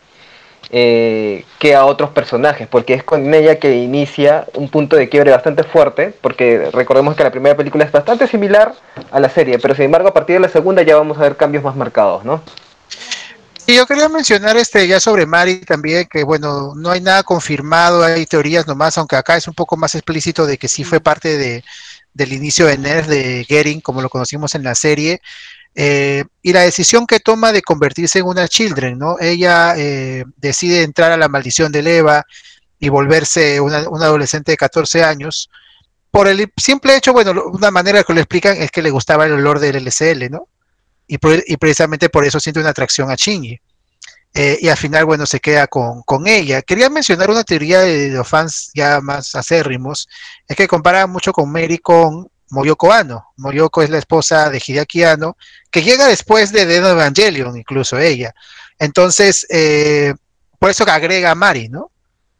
[0.70, 5.30] eh, que a otros personajes, porque es con ella que inicia un punto de quiebre
[5.30, 8.74] bastante fuerte, porque recordemos que la primera película es bastante similar
[9.11, 11.36] a la serie, pero sin embargo a partir de la segunda ya vamos a ver
[11.36, 12.42] cambios más marcados, ¿no?
[13.69, 18.05] Y yo quería mencionar este ya sobre Mari también, que bueno, no hay nada confirmado,
[18.05, 21.37] hay teorías nomás, aunque acá es un poco más explícito de que sí fue parte
[21.37, 21.64] de,
[22.14, 25.21] del inicio de Nerf de Gering, como lo conocimos en la serie,
[25.75, 29.17] eh, y la decisión que toma de convertirse en una Children, ¿no?
[29.19, 32.25] Ella eh, decide entrar a la maldición de Eva
[32.79, 35.51] y volverse una, adolescente de 14 años,
[36.12, 39.33] por el simple hecho, bueno, una manera que lo explican es que le gustaba el
[39.33, 40.49] olor del LSL, ¿no?
[41.07, 43.59] Y, precisamente por eso siente una atracción a Shinji.
[44.34, 46.61] Eh, y al final, bueno, se queda con, ella.
[46.62, 50.09] Quería mencionar una teoría de, los fans ya más acérrimos,
[50.46, 53.32] es que compara mucho con Mary con Moyoko Ano.
[53.36, 55.36] Moyoko es la esposa de Hideaki Ano,
[55.70, 58.34] que llega después de The Evangelion, incluso ella.
[58.78, 60.14] Entonces, eh,
[60.59, 61.90] por eso que agrega a Mari, ¿no?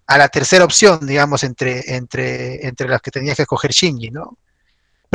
[0.07, 4.37] A la tercera opción, digamos, entre, entre, entre las que tenía que escoger Shinji, ¿no?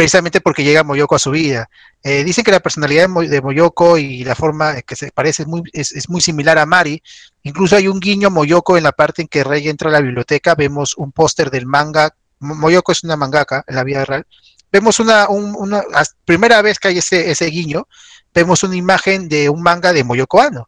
[0.02, 1.70] Precisamente porque llega Moyoko a su vida.
[2.02, 5.62] Eh, dicen que la personalidad de Moyoko y la forma que se parece es muy,
[5.74, 7.04] es, muy similar a Mari.
[7.44, 10.56] Incluso hay un guiño Moyoko en la parte en que Rey entra a la biblioteca.
[10.56, 12.16] Vemos un póster del manga.
[12.40, 14.26] Moyoko es una mangaka en la vida real.
[14.72, 15.84] Vemos una, una
[16.26, 17.88] primera vez que hay ese, guiño,
[18.34, 20.68] vemos una imagen de un manga de Moyoko Ano,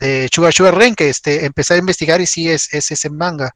[0.00, 3.54] de Sugar Ren, que este, empecé a investigar y sí es, es ese manga.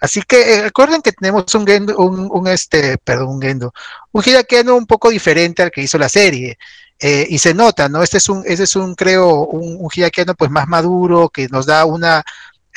[0.00, 3.72] Así que eh, recuerden que tenemos un Gendo, un, este, perdón, un Gendo,
[4.12, 4.22] un
[4.70, 6.58] un poco diferente al que hizo la serie.
[6.98, 8.02] Eh, y se nota, ¿no?
[8.02, 11.84] Este es un, este es un, creo, un, un pues más maduro, que nos da
[11.84, 12.24] una,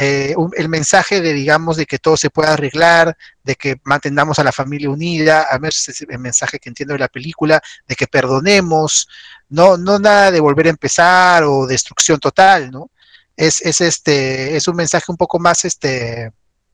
[0.01, 4.45] eh, el mensaje de, digamos, de que todo se pueda arreglar, de que mantengamos a
[4.45, 8.07] la familia unida, a ver es el mensaje que entiendo de la película, de que
[8.07, 9.09] perdonemos,
[9.49, 12.89] no, no nada de volver a empezar o destrucción total, ¿no?
[13.35, 16.31] Es, es este, es un mensaje un poco más, este,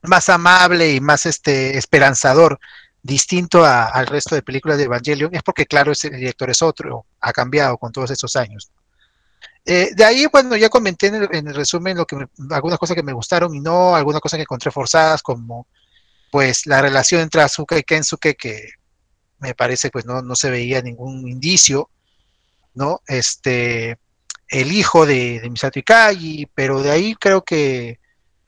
[0.08, 2.58] más amable y más este, esperanzador,
[3.02, 7.32] distinto al resto de películas de Evangelion, es porque, claro, ese director es otro, ha
[7.32, 8.70] cambiado con todos estos años.
[9.64, 12.16] Eh, de ahí, bueno, ya comenté en el, resumen lo que
[12.50, 15.66] algunas cosas que me gustaron y no, algunas cosas que encontré forzadas, como
[16.30, 18.70] pues la relación entre Azuka y Kensuke, que
[19.38, 21.90] me parece pues no, no se veía ningún indicio,
[22.74, 23.02] ¿no?
[23.06, 23.98] Este,
[24.48, 27.98] el hijo de, de Misato Ikagi, pero de ahí creo que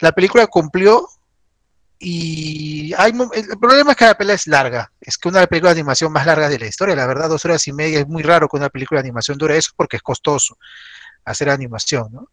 [0.01, 1.09] la película cumplió
[1.99, 4.93] y hay, el problema es que la pelea es larga.
[5.01, 7.29] Es que una de las películas de animación más largas de la historia, la verdad,
[7.29, 9.97] dos horas y media es muy raro que una película de animación dure eso porque
[9.97, 10.57] es costoso
[11.25, 12.29] hacer animación, ¿no?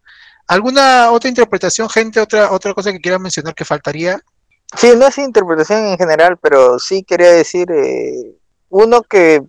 [0.47, 2.19] ¿Alguna otra interpretación, gente?
[2.19, 4.21] ¿Otra, otra cosa que quieran mencionar que faltaría?
[4.77, 8.37] Sí, no es interpretación en general, pero sí quería decir, eh,
[8.69, 9.41] uno que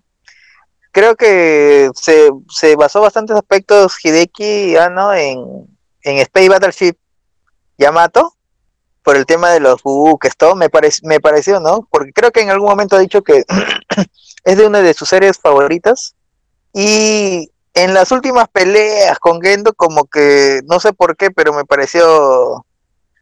[0.91, 5.69] creo que se, se basó bastantes aspectos Hideki Anno en,
[6.03, 6.97] en Space Battleship
[7.77, 8.35] Yamato,
[9.07, 10.69] por el tema de los buques, todo, me,
[11.05, 11.87] me pareció, ¿no?
[11.93, 13.45] Porque creo que en algún momento ha dicho que
[14.45, 16.17] es de una de sus series favoritas.
[16.73, 21.65] Y en las últimas peleas con Gendo, como que, no sé por qué, pero me
[21.65, 22.67] pareció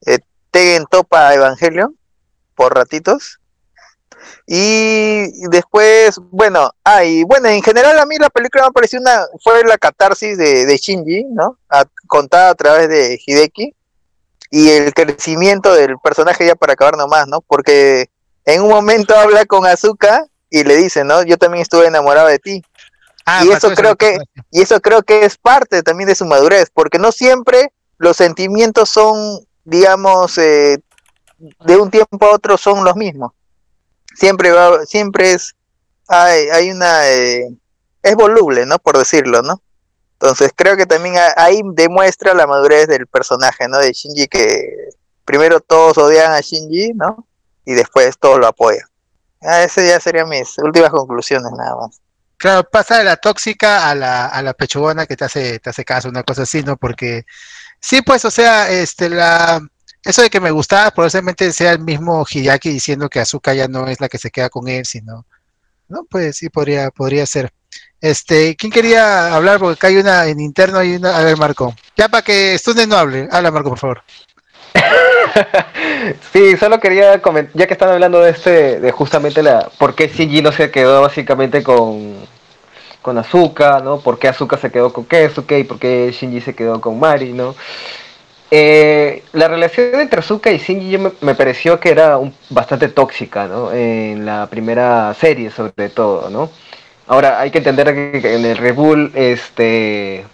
[0.06, 0.20] eh,
[0.50, 1.94] Tegen Topa Evangelion,
[2.54, 3.38] por ratitos.
[4.46, 9.26] Y después, bueno, ah, y bueno, en general a mí la película me pareció una,
[9.42, 11.58] fue la catarsis de, de Shinji, ¿no?
[12.06, 13.74] contada a través de Hideki
[14.54, 17.40] y el crecimiento del personaje ya para acabar nomás, ¿no?
[17.40, 18.08] Porque
[18.44, 21.24] en un momento habla con Azuka y le dice, ¿no?
[21.24, 22.62] Yo también estuve enamorado de ti.
[23.26, 24.16] Ah, y eso creo que
[24.52, 28.90] y eso creo que es parte también de su madurez, porque no siempre los sentimientos
[28.90, 30.78] son, digamos, eh,
[31.38, 33.32] de un tiempo a otro son los mismos.
[34.14, 35.56] Siempre va, siempre es
[36.06, 37.48] hay, hay una eh,
[38.04, 38.78] es voluble, ¿no?
[38.78, 39.60] Por decirlo, ¿no?
[40.24, 43.76] Entonces creo que también ahí demuestra la madurez del personaje, ¿no?
[43.76, 44.88] De Shinji que
[45.26, 47.26] primero todos odian a Shinji, ¿no?
[47.66, 48.88] Y después todos lo apoyan.
[49.42, 52.00] Ah, ese ya serían mis últimas conclusiones, nada más.
[52.38, 55.84] Claro, pasa de la tóxica a la, a la pechugona que te hace, te hace
[55.84, 56.78] caso, una cosa así, ¿no?
[56.78, 57.26] Porque
[57.78, 59.60] sí, pues, o sea, este, la,
[60.02, 63.88] eso de que me gustaba probablemente sea el mismo Hideaki diciendo que Azuka ya no
[63.88, 65.26] es la que se queda con él, sino,
[65.86, 67.52] no, pues sí, podría, podría ser.
[68.04, 69.58] Este, ¿quién quería hablar?
[69.58, 71.74] Porque acá hay una en interno, hay una, a ver, Marco.
[71.96, 74.02] Ya para que Stune no hable, habla Marco, por favor.
[76.34, 80.08] sí, solo quería comentar, ya que están hablando de este, de justamente la, por qué
[80.08, 82.16] Shinji no se quedó básicamente con,
[83.00, 84.00] con Azuka, ¿no?
[84.00, 87.32] Por qué Azuka se quedó con Keisuke y por qué Shinji se quedó con Mari,
[87.32, 87.54] ¿no?
[88.50, 93.72] Eh, la relación entre Azuka y Shinji me, pareció que era bastante tóxica, ¿no?
[93.72, 96.50] En la primera serie, sobre todo, ¿no?
[97.06, 100.24] Ahora, hay que entender que en el Rebull, este,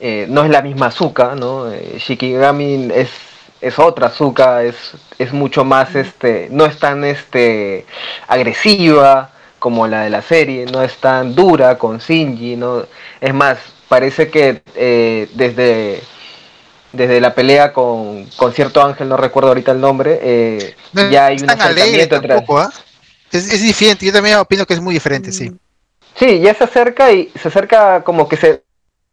[0.00, 1.70] eh, no es la misma Azuka, ¿no?
[1.70, 3.10] Eh, Shikigami es
[3.62, 4.74] es otra Azuka, es,
[5.18, 7.86] es mucho más, este, no es tan este,
[8.26, 9.30] agresiva
[9.60, 12.84] como la de la serie, no es tan dura con Shinji, ¿no?
[13.20, 16.02] Es más, parece que eh, desde,
[16.92, 21.36] desde la pelea con, con, cierto ángel, no recuerdo ahorita el nombre, eh, ya hay
[21.36, 22.34] un acercamiento entre...
[22.34, 22.72] ¿ah?
[23.30, 25.52] es, es, diferente, yo también opino que es muy diferente, sí.
[26.14, 28.62] Sí, ya se acerca y se acerca como que se,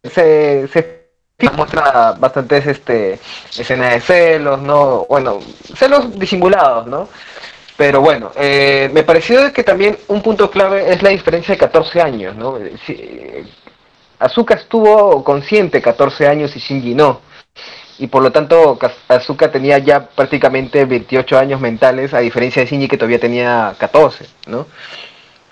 [0.04, 1.10] se, se
[1.56, 3.20] muestra bastantes este,
[3.58, 5.06] escenas de celos, ¿no?
[5.10, 5.40] Bueno,
[5.76, 7.08] celos disimulados, ¿no?
[7.78, 12.02] Pero bueno, eh, me pareció que también un punto clave es la diferencia de 14
[12.02, 12.58] años, ¿no?
[12.86, 12.94] Si,
[14.20, 17.22] Azuka estuvo consciente 14 años y Shinji no.
[17.98, 18.78] Y por lo tanto,
[19.08, 24.26] Azuka tenía ya prácticamente 28 años mentales, a diferencia de Shinji que todavía tenía 14,
[24.48, 24.68] ¿no?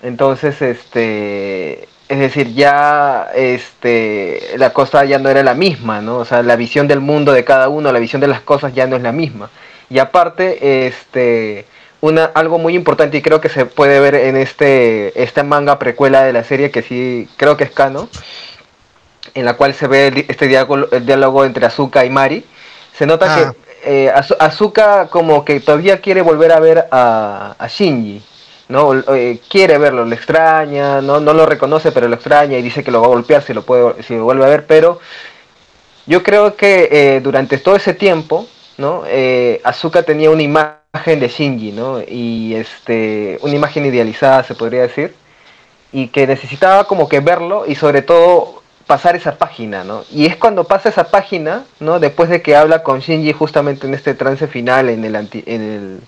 [0.01, 6.17] Entonces, este, es decir, ya este, la cosa ya no era la misma, ¿no?
[6.17, 8.87] O sea, la visión del mundo de cada uno, la visión de las cosas ya
[8.87, 9.49] no es la misma.
[9.89, 11.65] Y aparte, este,
[12.01, 16.23] una, algo muy importante y creo que se puede ver en este, esta manga precuela
[16.23, 18.09] de la serie, que sí creo que es Kano,
[19.33, 22.45] en la cual se ve este diálogo, el diálogo entre Azuka y Mari.
[22.93, 23.53] Se nota que ah.
[23.83, 28.23] eh, Azuka como que todavía quiere volver a ver a, a Shinji
[28.69, 28.93] ¿no?
[29.15, 31.19] Eh, quiere verlo, le extraña, ¿no?
[31.19, 33.63] no lo reconoce, pero lo extraña y dice que lo va a golpear si lo,
[33.63, 34.99] puede, si lo vuelve a ver, pero
[36.05, 38.47] yo creo que eh, durante todo ese tiempo,
[38.77, 39.03] ¿no?
[39.07, 42.01] Eh, Azuka tenía una imagen de Shinji, ¿no?
[42.01, 45.15] Y este, una imagen idealizada, se podría decir,
[45.91, 50.05] y que necesitaba como que verlo y sobre todo pasar esa página, ¿no?
[50.11, 51.99] Y es cuando pasa esa página, ¿no?
[51.99, 55.99] Después de que habla con Shinji justamente en este trance final, en el, en el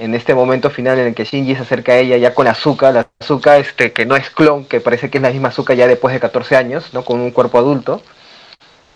[0.00, 2.90] en este momento final en el que Shinji se acerca a ella ya con Azuka,
[2.90, 5.86] la Azuka este, que no es clon, que parece que es la misma Azuka ya
[5.86, 7.04] después de 14 años, ¿no?
[7.04, 8.00] con un cuerpo adulto.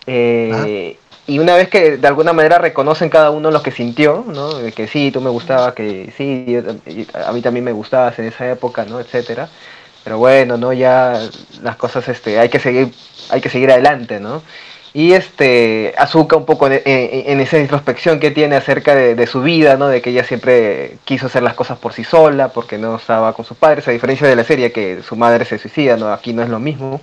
[0.07, 0.97] Eh,
[1.27, 4.51] y una vez que de alguna manera reconocen cada uno lo que sintió, ¿no?
[4.75, 6.57] Que sí, tú me gustabas, que sí,
[7.15, 9.01] a mí también me gustabas en esa época, ¿no?
[9.01, 9.49] etcétera.
[10.05, 10.75] Pero bueno, ¿no?
[10.75, 11.19] Ya
[11.63, 12.93] las cosas este, hay que seguir,
[13.31, 14.43] hay que seguir adelante, ¿no?
[14.97, 19.89] Y este Azuka un poco en, esa introspección que tiene acerca de, su vida, ¿no?
[19.89, 23.45] De que ella siempre quiso hacer las cosas por sí sola, porque no estaba con
[23.45, 26.13] sus padres, a diferencia de la serie que su madre se suicida, ¿no?
[26.13, 27.01] Aquí no es lo mismo.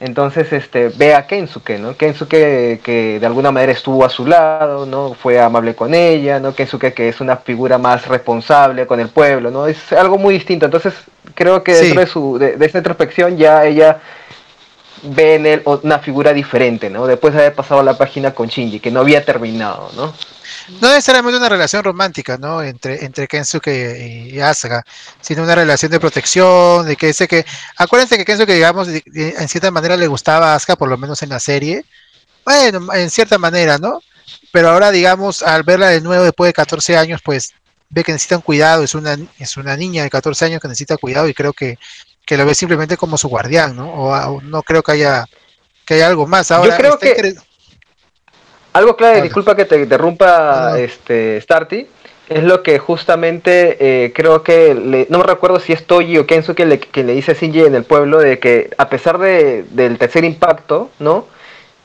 [0.00, 1.96] Entonces, este, ve a Kensuke, ¿no?
[1.98, 5.12] Kensuke que de alguna manera estuvo a su lado, ¿no?
[5.12, 6.54] Fue amable con ella, ¿no?
[6.54, 9.66] Kensuke que es una figura más responsable con el pueblo, ¿no?
[9.66, 10.64] Es algo muy distinto.
[10.64, 10.94] Entonces,
[11.34, 14.00] creo que dentro de, su, de, de esta introspección ya ella
[15.02, 17.06] ve en él una figura diferente, ¿no?
[17.06, 20.14] Después de haber pasado la página con Shinji, que no había terminado, ¿no?
[20.80, 22.62] No necesariamente una relación romántica, ¿no?
[22.62, 24.84] Entre, entre Kensuke y, Asuka,
[25.20, 27.44] sino una relación de protección, de que ese que...
[27.76, 31.30] Acuérdense que Kensuke, digamos, en cierta manera le gustaba a Asuka, por lo menos en
[31.30, 31.84] la serie.
[32.44, 34.00] Bueno, en cierta manera, ¿no?
[34.52, 37.52] Pero ahora, digamos, al verla de nuevo después de 14 años, pues
[37.90, 41.28] ve que necesitan cuidado, es una, es una niña de 14 años que necesita cuidado
[41.28, 41.78] y creo que
[42.24, 43.92] que lo ve simplemente como su guardián, ¿no?
[43.92, 45.26] O, no creo que haya
[45.84, 46.50] que haya algo más.
[46.50, 47.34] Ahora, Yo creo que
[48.72, 51.86] algo clave, disculpa que te interrumpa, este Starty,
[52.28, 56.26] es lo que justamente eh, creo que le, no me recuerdo si es Toji o
[56.26, 59.18] Kensuke que le, que le dice a Shinji en el pueblo de que a pesar
[59.18, 61.26] de, del tercer impacto, ¿no?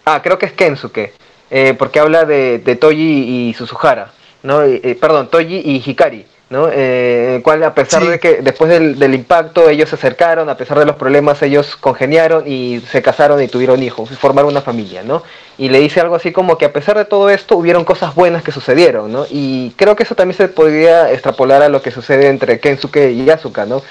[0.06, 1.14] Ah, creo que es Kensuke,
[1.50, 4.14] eh, porque habla de, de Toji y Suzuhara,
[4.44, 4.64] ¿no?
[4.64, 6.70] Eh, perdón, Toji y Hikari ¿no?
[6.70, 10.80] Eh, el cual a pesar de que después del, impacto ellos se acercaron, a pesar
[10.80, 15.04] de los problemas ellos congeniaron y se casaron y tuvieron hijos, y formaron una familia,
[15.04, 15.24] ¿no?
[15.58, 18.44] Y le dice algo así como que a pesar de todo esto hubieron cosas buenas
[18.44, 19.26] que sucedieron, ¿no?
[19.30, 23.30] Y creo que eso también se podría extrapolar a lo que sucede entre Kensuke y
[23.30, 23.82] Asuka, ¿no?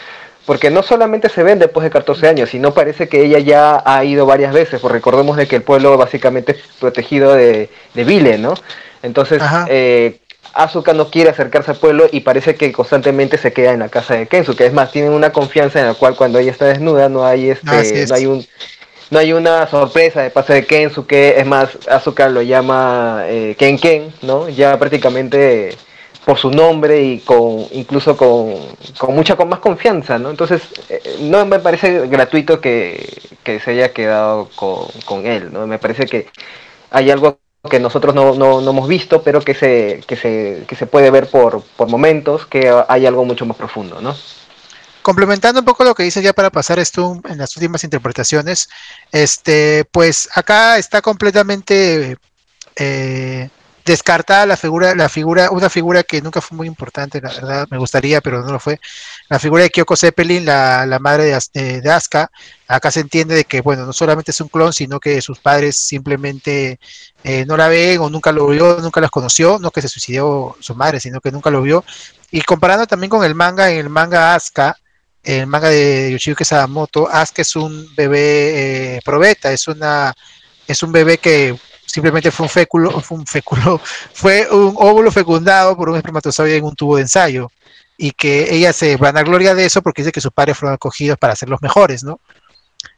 [0.47, 4.05] porque no solamente se ven después de 14 años, sino parece que ella ya ha
[4.05, 8.39] ido varias veces, porque recordemos de que el pueblo básicamente es protegido de, de Vile,
[8.39, 8.55] ¿no?
[9.03, 10.21] Entonces, eh,
[10.57, 14.15] Asuka no quiere acercarse al pueblo y parece que constantemente se queda en la casa
[14.15, 14.63] de Kensuke.
[14.63, 18.07] Es más, tienen una confianza en la cual cuando ella está desnuda no hay este,
[18.07, 18.47] no hay un
[19.11, 23.79] no hay una sorpresa de parte de Kensuke, es más, Asuka lo llama eh, Ken
[23.79, 24.49] Ken, ¿no?
[24.49, 25.77] Ya prácticamente
[26.25, 28.55] por su nombre y con incluso con,
[28.99, 30.31] con mucha con más confianza, ¿no?
[30.31, 35.69] Entonces, eh, no me parece gratuito que, que se haya quedado con, con, él, ¿no?
[35.69, 36.27] Me parece que
[36.91, 40.77] hay algo que nosotros no, no, no hemos visto, pero que se, que se, que
[40.77, 44.15] se puede ver por, por momentos, que hay algo mucho más profundo, ¿no?
[45.07, 48.69] complementando un poco lo que dices ya para pasar esto en las últimas interpretaciones,
[49.13, 52.17] este, pues acá está completamente
[52.75, 53.49] eh,
[53.85, 57.79] descartada la figura, la figura, una figura que nunca fue muy importante, la verdad, me
[57.79, 58.81] gustaría, pero no lo fue.
[59.29, 62.31] La figura de Kyoko Zeppelin, la, madre de, de, Asuka,
[62.69, 65.77] acá se entiende de que, bueno, no solamente es un clon, sino que sus padres
[65.77, 66.79] simplemente
[67.25, 70.57] eh, no la ven o nunca lo vio, nunca las conoció, no que se suicidó
[70.61, 71.85] su madre, sino que nunca lo vio.
[72.31, 74.77] Y comparando también con el manga, en el manga Asuka,
[75.25, 80.15] el manga de Yoshiyuki Sadamoto, Asuka es un bebé eh, probeta, es una
[80.69, 83.81] es un bebé que simplemente fue un féculo, fue un féculo,
[84.13, 87.51] fue un óvulo fecundado por un espermatozoide en un tubo de ensayo
[87.99, 90.75] y que ella se van a gloria de eso porque dice que sus padres fueron
[90.75, 92.21] acogidos para ser los mejores, ¿no?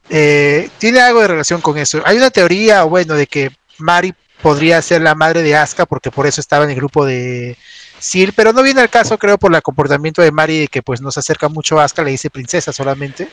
[0.09, 2.01] Eh, tiene algo de relación con eso.
[2.05, 6.25] Hay una teoría, bueno, de que Mari podría ser la madre de Asuka porque por
[6.25, 7.57] eso estaba en el grupo de
[7.99, 11.11] Sil, pero no viene al caso, creo, por el comportamiento de Mari, que pues no
[11.11, 13.29] se acerca mucho a Asuka, le dice princesa solamente,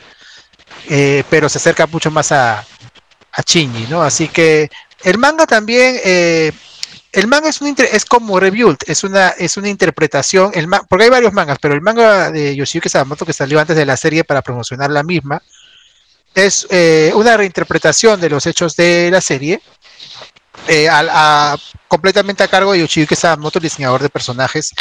[0.88, 4.02] eh, pero se acerca mucho más a, a Shinji, ¿no?
[4.02, 4.70] Así que
[5.04, 6.52] el manga también, eh,
[7.16, 10.52] el manga es, un es como Rebuild, es una, es una interpretación,
[10.86, 13.96] porque hay varios mangas, pero el manga de Yoshiyuki Sadamoto que salió antes de la
[13.96, 15.40] serie para promocionar la misma,
[16.34, 19.62] es eh, una reinterpretación de los hechos de la serie,
[20.68, 20.90] eh,
[21.88, 24.74] completamente a cargo de Yoshiyuki Sadamoto, el diseñador de personajes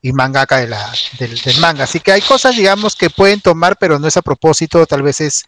[0.00, 1.84] y mangaka de la, del, manga.
[1.84, 5.20] Así que hay cosas, digamos, que pueden tomar, pero no es a propósito, tal vez
[5.20, 5.44] es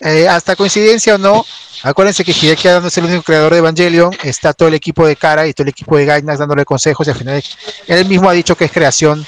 [0.00, 1.44] eh, hasta coincidencia o no,
[1.82, 5.16] acuérdense que Hideki Anno es el único creador de Evangelion, está todo el equipo de
[5.16, 7.42] Cara y todo el equipo de Gainax dándole consejos y al final
[7.86, 9.24] él mismo ha dicho que es creación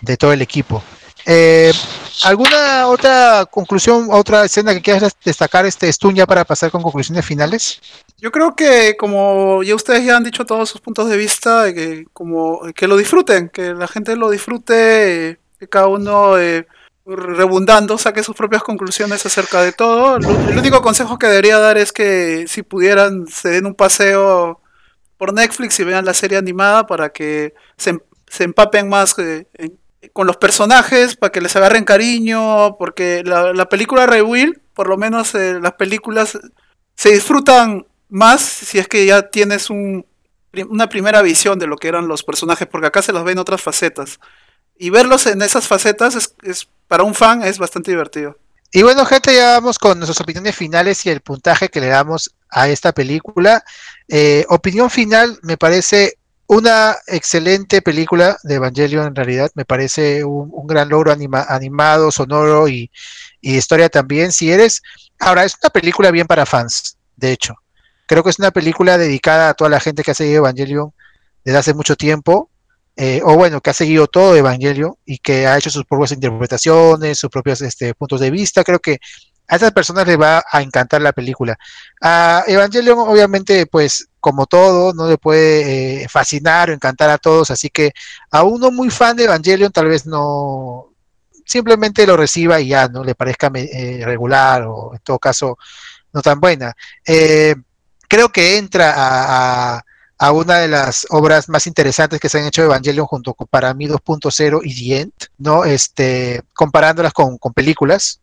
[0.00, 0.82] de todo el equipo.
[1.26, 1.72] Eh,
[2.24, 7.80] ¿Alguna otra conclusión, otra escena que quieras destacar, este Estuña, para pasar con conclusiones finales?
[8.18, 12.06] Yo creo que como ya ustedes ya han dicho todos sus puntos de vista, que
[12.12, 16.66] como que lo disfruten, que la gente lo disfrute, que cada uno eh,
[17.16, 20.16] rebundando, saque sus propias conclusiones acerca de todo.
[20.16, 24.60] El único consejo que debería dar es que si pudieran se den un paseo
[25.16, 28.00] por Netflix y vean la serie animada para que se, em,
[28.38, 29.46] empapen más eh,
[30.12, 35.34] con los personajes, para que les agarren cariño, porque la, película Rewill, por lo menos
[35.34, 36.38] eh, las películas
[36.94, 40.06] se disfrutan más si es que ya tienes un,
[40.68, 43.60] una primera visión de lo que eran los personajes, porque acá se los ven otras
[43.60, 44.20] facetas.
[44.78, 48.36] Y verlos en esas facetas es para un fan es bastante divertido.
[48.72, 52.34] Y bueno, gente, ya vamos con nuestras opiniones finales y el puntaje que le damos
[52.50, 53.62] a esta película.
[54.08, 56.18] Eh, opinión final, me parece
[56.48, 62.90] una excelente película de Evangelion en realidad, me parece un, gran logro animado, sonoro y,
[63.40, 64.32] y, historia también.
[64.32, 64.82] Si eres,
[65.20, 67.54] ahora es una película bien para fans, de hecho.
[68.06, 70.92] Creo que es una película dedicada a toda la gente que ha seguido Evangelion
[71.44, 72.49] desde hace mucho tiempo
[73.02, 77.16] eh, o bueno, que ha seguido todo Evangelio y que ha hecho sus propias interpretaciones,
[77.18, 78.98] sus propios este, puntos de vista, creo que
[79.48, 81.58] a esas personas les va a encantar la película.
[82.02, 87.50] A Evangelion, obviamente, pues como todo, no le puede eh, fascinar o encantar a todos,
[87.50, 87.92] así que
[88.32, 90.92] a uno muy fan de Evangelion tal vez no
[91.46, 95.56] simplemente lo reciba y ya no le parezca eh, regular o en todo caso
[96.12, 96.74] no tan buena.
[97.02, 99.84] creo que entra a
[100.32, 103.72] una de las obras más interesantes que se han hecho de Evangelion junto con para
[103.72, 105.64] mí 2.0 y The End, ¿no?
[105.64, 108.20] Este, comparándolas con, películas.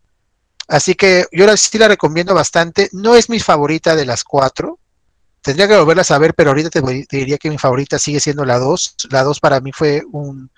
[0.67, 2.89] Así que yo sí la recomiendo bastante.
[2.91, 4.77] No es mi favorita de las cuatro.
[5.41, 8.59] Tendría que volverlas a ver, pero ahorita te, diría que mi favorita sigue siendo la
[8.59, 8.95] 2.
[9.09, 10.51] La 2 para mí fue un,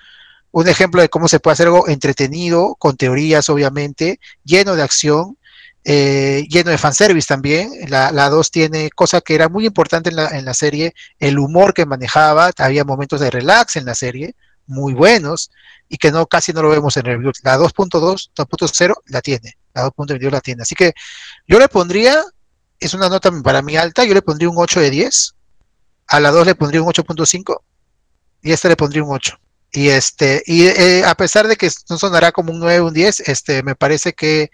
[0.51, 5.37] un ejemplo de cómo se puede hacer algo entretenido, con teorías obviamente, lleno de acción,
[5.84, 7.71] eh, lleno de fanservice también.
[7.88, 11.73] La 2 tiene cosa que era muy importante en la, en la serie, el humor
[11.73, 15.51] que manejaba, había momentos de relax en la serie, muy buenos,
[15.88, 17.32] y que no casi no lo vemos en review.
[17.43, 20.61] La 2.2, 2.0 la tiene, la 2.22 la tiene.
[20.61, 20.93] Así que
[21.47, 22.23] yo le pondría,
[22.80, 25.36] es una nota para mí alta, yo le pondría un 8 de 10,
[26.07, 27.61] a la 2 le pondría un 8.5
[28.41, 29.39] y a esta le pondría un 8.
[29.71, 33.21] Y este, y eh, a pesar de que no sonará como un 9 un 10,
[33.21, 34.49] este, me parece que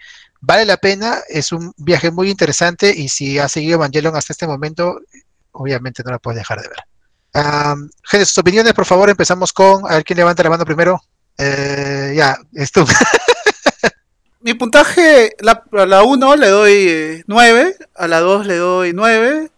[0.46, 4.46] vale la pena, es un viaje muy interesante y si ha seguido Evangelion hasta este
[4.46, 5.00] momento,
[5.50, 6.78] obviamente no la puedes dejar de ver.
[8.04, 11.02] gente, sus opiniones, por favor, empezamos con, a ver quién levanta la mano primero.
[11.36, 12.86] Eh, ya, esto.
[14.40, 15.34] Mi puntaje,
[15.72, 19.50] a la 1 le doy 9, a la 2 le doy 9,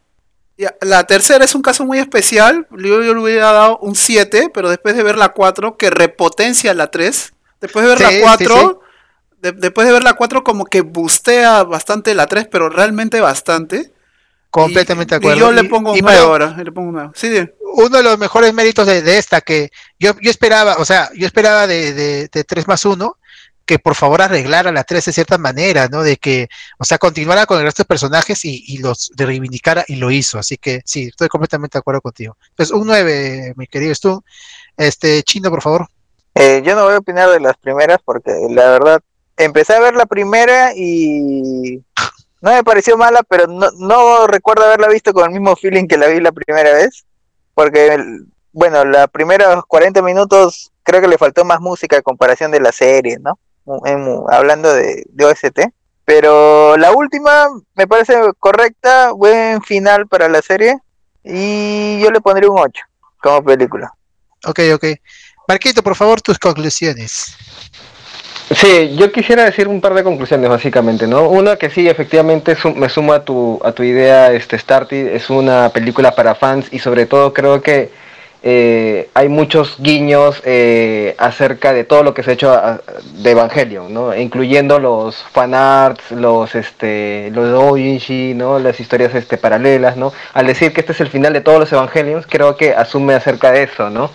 [0.80, 2.66] la tercera es un caso muy especial.
[2.70, 6.90] Yo, le hubiera dado un 7, pero después de ver la 4, que repotencia la
[6.90, 7.34] 3.
[7.60, 8.80] Después de ver la 4,
[9.40, 13.92] después de ver la 4, como que bustea bastante la 3, pero realmente bastante.
[14.50, 15.36] Completamente de acuerdo.
[15.36, 16.56] Y yo le pongo un 9 ahora.
[16.56, 17.28] Le pongo un Sí,
[17.74, 21.66] uno de los mejores méritos de, esta, que yo, yo esperaba, o sea, yo esperaba
[21.66, 23.16] de, de, de 3 más 1,
[23.68, 26.02] que por favor arreglara la 3 de cierta manera, ¿no?
[26.02, 29.96] De que, o sea, continuara con el resto de personajes y, los de reivindicara y
[29.96, 30.38] lo hizo.
[30.38, 32.38] Así que sí, estoy completamente de acuerdo contigo.
[32.56, 34.24] Pues un 9, mi querido Stu.
[34.74, 35.86] Este, Chino, por favor.
[36.34, 39.02] Eh, yo no voy a opinar de las primeras porque la verdad,
[39.38, 41.82] empecé a ver la primera y
[42.40, 46.08] no me pareció mala, pero no, recuerdo haberla visto con el mismo feeling que la
[46.08, 47.04] vi la primera vez.
[47.54, 47.98] Porque,
[48.52, 52.72] bueno, los primeros 40 minutos creo que le faltó más música a comparación de la
[52.72, 53.38] serie, ¿no?
[54.30, 55.60] hablando de, OST.
[56.04, 60.78] Pero la última me parece correcta, buen final para la serie.
[61.22, 62.82] Y yo le pondría un 8
[63.20, 63.92] como película.
[64.46, 64.84] Ok, ok.
[65.48, 67.36] Marquito, por favor, tus conclusiones.
[68.54, 71.28] Sí, yo quisiera decir un par de conclusiones básicamente, ¿no?
[71.28, 75.68] Una que sí, efectivamente me suma a tu, a tu idea, este Starty, es una
[75.68, 77.90] película para fans y sobre todo creo que
[78.42, 82.56] eh, hay muchos guiños eh, acerca de todo lo que se ha hecho
[83.14, 84.16] de Evangelion, ¿no?
[84.16, 88.60] incluyendo los fanarts, los este, los doujinshi, ¿no?
[88.60, 90.12] las historias este, paralelas, ¿no?
[90.34, 93.50] al decir que este es el final de todos los Evangelions, creo que asume acerca
[93.50, 94.10] de eso, ¿no?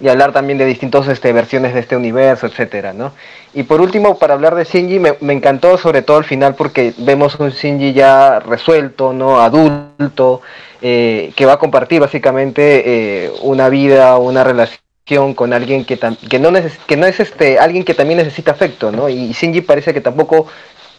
[0.00, 3.12] Y hablar también de distintas este, versiones de este universo, etcétera, ¿no?
[3.54, 6.94] Y por último, para hablar de Shinji, me, me, encantó sobre todo el final porque
[6.98, 9.40] vemos un Shinji ya resuelto, ¿no?
[9.40, 10.42] Adulto,
[10.80, 16.38] eh, que va a compartir básicamente eh, una vida, una relación con alguien que, que,
[16.38, 16.52] no,
[16.86, 19.08] que no es este, alguien que también necesita afecto, ¿no?
[19.08, 20.46] Y Shinji parece que tampoco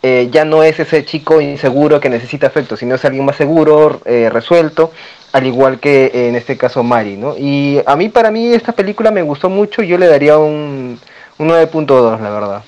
[0.01, 4.01] eh, ya no es ese chico inseguro que necesita afecto, sino es alguien más seguro,
[4.03, 4.91] resuelto,
[5.31, 7.37] al igual que en este caso Mari, ¿no?
[7.37, 10.99] Y a mí, para mí, esta película me gustó mucho, yo le daría un,
[11.37, 12.63] un 9.2, la verdad.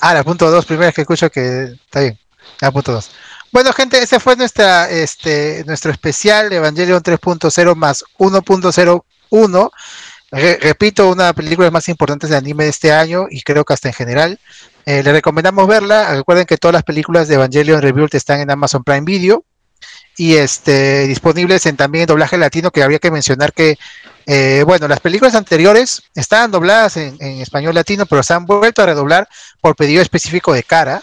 [0.00, 2.18] Ah, la punto 2, primera vez que escucho que está bien,
[2.60, 3.10] la punto 2.
[3.52, 9.70] Bueno, gente, ese fue nuestra, este, nuestro especial Evangelion 3.0 más 1.01.
[10.60, 13.74] repito, una de las películas más importantes de anime de este año y creo que
[13.74, 14.38] hasta en general.
[14.84, 16.14] Eh, le recomendamos verla.
[16.14, 19.44] Recuerden que todas las películas de Evangelion Rebuild están en Amazon Prime Video
[20.16, 23.78] y este, disponibles en, también en doblaje latino, que habría que mencionar que,
[24.26, 28.82] eh, bueno, las películas anteriores estaban dobladas en, en, español latino, pero se han vuelto
[28.82, 29.28] a redoblar
[29.60, 31.02] por pedido específico de cara.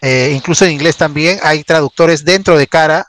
[0.00, 3.06] Eh, incluso en inglés también hay traductores dentro de cara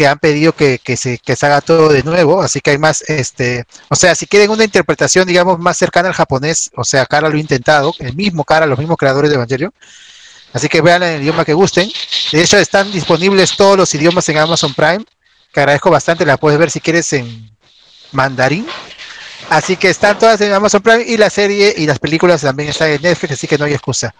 [0.00, 3.02] que han pedido que, se, que se haga todo de nuevo, así que hay más,
[3.02, 7.28] este, o sea, si quieren una interpretación, digamos, más cercana al japonés, o sea, Cara
[7.28, 9.74] lo ha intentado, el mismo Cara, los mismos creadores de Evangelio,
[10.52, 11.90] así que vean en el idioma que gusten,
[12.32, 15.04] de hecho están disponibles todos los idiomas en Amazon Prime,
[15.52, 17.50] que agradezco bastante, la puedes ver si quieres en
[18.12, 18.66] mandarín,
[19.48, 22.90] así que están todas en Amazon Prime y la serie y las películas también están
[22.90, 24.14] en Netflix, así que no hay excusa.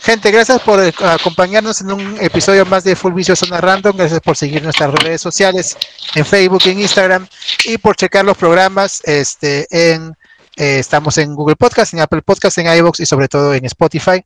[0.00, 3.96] Gente, gracias por eh, acompañarnos en un episodio más de Full Vicio Zona Random.
[3.96, 5.76] Gracias por seguir nuestras redes sociales
[6.14, 7.26] en Facebook, en Instagram
[7.64, 9.00] y por checar los programas.
[9.04, 10.14] Este, en,
[10.54, 14.24] eh, estamos en Google Podcast, en Apple Podcast, en iVoox y sobre todo en Spotify.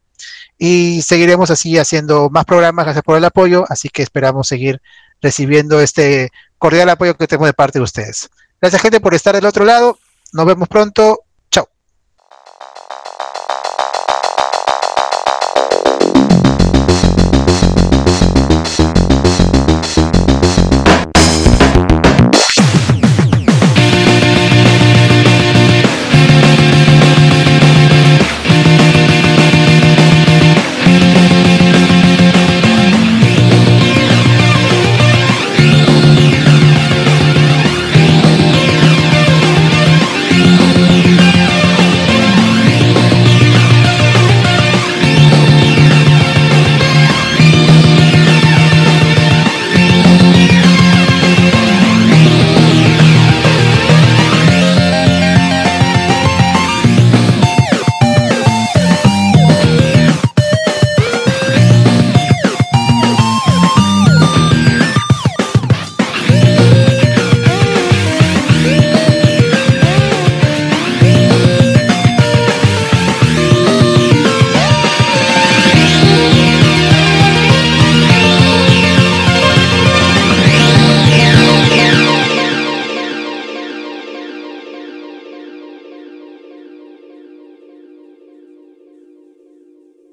[0.63, 2.85] Y seguiremos así haciendo más programas.
[2.85, 3.65] Gracias por el apoyo.
[3.71, 4.83] Así que esperamos seguir
[5.23, 8.29] recibiendo este cordial apoyo que tenemos de parte de ustedes.
[8.61, 9.99] Gracias, gente, por estar del otro lado.
[10.35, 11.23] Nos vemos pronto.